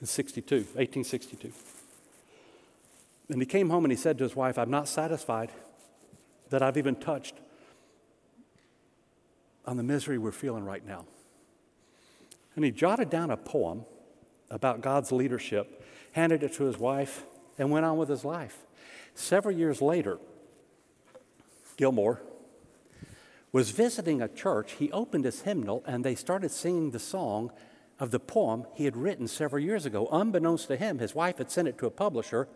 in 0.00 0.08
62, 0.08 0.56
1862. 0.56 1.52
And 3.28 3.40
he 3.40 3.46
came 3.46 3.70
home 3.70 3.84
and 3.84 3.92
he 3.92 3.96
said 3.96 4.18
to 4.18 4.24
his 4.24 4.36
wife, 4.36 4.58
I'm 4.58 4.70
not 4.70 4.88
satisfied 4.88 5.50
that 6.50 6.62
I've 6.62 6.76
even 6.76 6.94
touched 6.94 7.34
on 9.64 9.76
the 9.76 9.82
misery 9.82 10.16
we're 10.16 10.32
feeling 10.32 10.64
right 10.64 10.86
now. 10.86 11.04
And 12.54 12.64
he 12.64 12.70
jotted 12.70 13.10
down 13.10 13.30
a 13.30 13.36
poem 13.36 13.84
about 14.50 14.80
God's 14.80 15.10
leadership, 15.10 15.84
handed 16.12 16.42
it 16.42 16.54
to 16.54 16.64
his 16.64 16.78
wife, 16.78 17.24
and 17.58 17.70
went 17.70 17.84
on 17.84 17.96
with 17.96 18.08
his 18.08 18.24
life. 18.24 18.58
Several 19.14 19.54
years 19.54 19.82
later, 19.82 20.18
Gilmore 21.76 22.22
was 23.50 23.70
visiting 23.70 24.22
a 24.22 24.28
church. 24.28 24.72
He 24.72 24.92
opened 24.92 25.24
his 25.24 25.42
hymnal 25.42 25.82
and 25.86 26.04
they 26.04 26.14
started 26.14 26.50
singing 26.50 26.90
the 26.90 26.98
song 26.98 27.50
of 27.98 28.10
the 28.10 28.20
poem 28.20 28.66
he 28.74 28.84
had 28.84 28.96
written 28.96 29.26
several 29.26 29.62
years 29.62 29.86
ago. 29.86 30.08
Unbeknownst 30.12 30.68
to 30.68 30.76
him, 30.76 30.98
his 30.98 31.14
wife 31.14 31.38
had 31.38 31.50
sent 31.50 31.66
it 31.66 31.78
to 31.78 31.86
a 31.86 31.90
publisher 31.90 32.48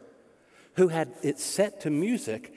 who 0.74 0.88
had 0.88 1.14
it 1.22 1.38
set 1.38 1.80
to 1.82 1.90
music 1.90 2.54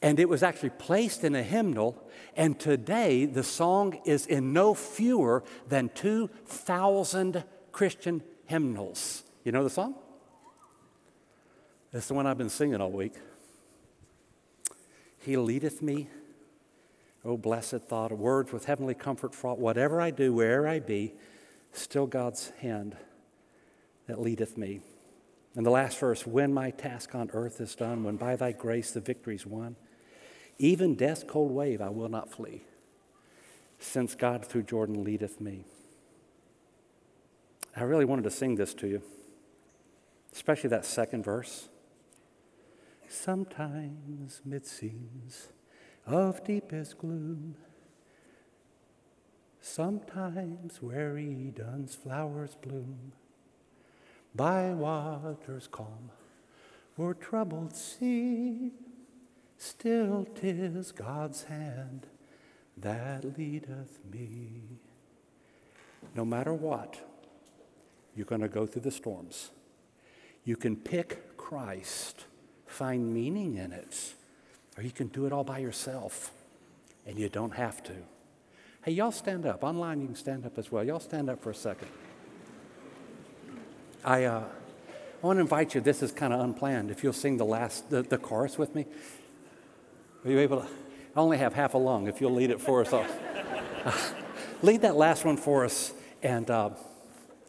and 0.00 0.20
it 0.20 0.28
was 0.28 0.42
actually 0.42 0.70
placed 0.70 1.24
in 1.24 1.34
a 1.34 1.42
hymnal. 1.42 2.02
And 2.36 2.58
today, 2.58 3.24
the 3.24 3.42
song 3.42 4.00
is 4.04 4.26
in 4.26 4.52
no 4.52 4.74
fewer 4.74 5.42
than 5.68 5.90
2,000 5.94 7.44
Christian 7.72 8.22
hymnals. 8.46 9.24
You 9.44 9.52
know 9.52 9.64
the 9.64 9.70
song? 9.70 9.94
It's 11.92 12.06
the 12.06 12.14
one 12.14 12.26
I've 12.26 12.38
been 12.38 12.50
singing 12.50 12.80
all 12.80 12.90
week. 12.90 13.14
He 15.18 15.36
leadeth 15.36 15.82
me, 15.82 16.08
O 17.24 17.36
blessed 17.36 17.82
thought, 17.88 18.12
words 18.12 18.52
with 18.52 18.66
heavenly 18.66 18.94
comfort 18.94 19.34
fraught. 19.34 19.58
Whatever 19.58 20.00
I 20.00 20.10
do, 20.10 20.32
where'er 20.32 20.68
I 20.68 20.78
be, 20.78 21.14
still 21.72 22.06
God's 22.06 22.50
hand 22.60 22.96
that 24.06 24.20
leadeth 24.20 24.56
me. 24.56 24.80
And 25.58 25.66
the 25.66 25.72
last 25.72 25.98
verse 25.98 26.24
when 26.24 26.54
my 26.54 26.70
task 26.70 27.16
on 27.16 27.30
earth 27.32 27.60
is 27.60 27.74
done, 27.74 28.04
when 28.04 28.14
by 28.14 28.36
thy 28.36 28.52
grace 28.52 28.92
the 28.92 29.00
victory's 29.00 29.44
won, 29.44 29.74
even 30.56 30.94
death's 30.94 31.24
cold 31.24 31.50
wave 31.50 31.80
I 31.80 31.88
will 31.88 32.08
not 32.08 32.30
flee, 32.30 32.62
since 33.80 34.14
God 34.14 34.44
through 34.44 34.62
Jordan 34.62 35.02
leadeth 35.02 35.40
me. 35.40 35.64
I 37.74 37.82
really 37.82 38.04
wanted 38.04 38.22
to 38.22 38.30
sing 38.30 38.54
this 38.54 38.72
to 38.74 38.86
you, 38.86 39.02
especially 40.32 40.70
that 40.70 40.84
second 40.84 41.24
verse. 41.24 41.68
Sometimes 43.08 44.40
mid 44.44 44.64
scenes 44.64 45.48
of 46.06 46.44
deepest 46.44 46.98
gloom, 46.98 47.56
sometimes 49.60 50.80
where 50.80 51.18
Eden's 51.18 51.96
flowers 51.96 52.56
bloom, 52.62 53.10
by 54.34 54.70
waters 54.70 55.68
calm 55.70 56.10
or 56.96 57.14
troubled 57.14 57.74
sea, 57.74 58.72
still 59.56 60.26
tis 60.34 60.92
God's 60.92 61.44
hand 61.44 62.06
that 62.76 63.38
leadeth 63.38 63.98
me. 64.10 64.62
No 66.14 66.24
matter 66.24 66.54
what, 66.54 67.00
you're 68.14 68.26
going 68.26 68.40
to 68.40 68.48
go 68.48 68.66
through 68.66 68.82
the 68.82 68.90
storms. 68.90 69.50
You 70.44 70.56
can 70.56 70.76
pick 70.76 71.36
Christ 71.36 72.24
find 72.68 73.12
meaning 73.12 73.56
in 73.56 73.72
it. 73.72 74.14
Or 74.76 74.82
you 74.82 74.92
can 74.92 75.08
do 75.08 75.26
it 75.26 75.32
all 75.32 75.44
by 75.44 75.58
yourself, 75.58 76.30
and 77.06 77.18
you 77.18 77.28
don't 77.28 77.54
have 77.54 77.82
to. 77.84 77.94
Hey, 78.82 78.92
y'all 78.92 79.10
stand 79.10 79.44
up. 79.44 79.64
Online, 79.64 80.00
you 80.00 80.06
can 80.06 80.14
stand 80.14 80.46
up 80.46 80.56
as 80.56 80.70
well. 80.70 80.84
Y'all 80.84 81.00
stand 81.00 81.28
up 81.28 81.42
for 81.42 81.50
a 81.50 81.54
second. 81.54 81.88
I, 84.04 84.24
uh, 84.24 84.44
I 85.22 85.26
want 85.26 85.38
to 85.38 85.40
invite 85.40 85.74
you. 85.74 85.80
This 85.80 86.02
is 86.02 86.12
kind 86.12 86.32
of 86.32 86.40
unplanned. 86.40 86.90
If 86.90 87.02
you'll 87.02 87.12
sing 87.12 87.36
the 87.36 87.44
last, 87.44 87.90
the, 87.90 88.02
the 88.02 88.18
chorus 88.18 88.56
with 88.58 88.74
me. 88.74 88.86
Are 90.24 90.30
you 90.30 90.38
able 90.38 90.60
to? 90.60 90.66
I 91.16 91.20
only 91.20 91.38
have 91.38 91.54
half 91.54 91.74
a 91.74 91.78
lung. 91.78 92.06
If 92.06 92.20
you'll 92.20 92.34
lead 92.34 92.50
it 92.50 92.60
for 92.60 92.80
us, 92.82 92.92
uh, 92.92 93.92
lead 94.62 94.82
that 94.82 94.96
last 94.96 95.24
one 95.24 95.36
for 95.36 95.64
us, 95.64 95.92
and 96.22 96.48
uh, 96.50 96.70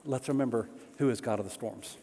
let's 0.06 0.28
remember 0.28 0.68
who 0.98 1.10
is 1.10 1.22
God 1.22 1.40
of 1.40 1.46
the 1.46 1.52
storms. 1.52 1.98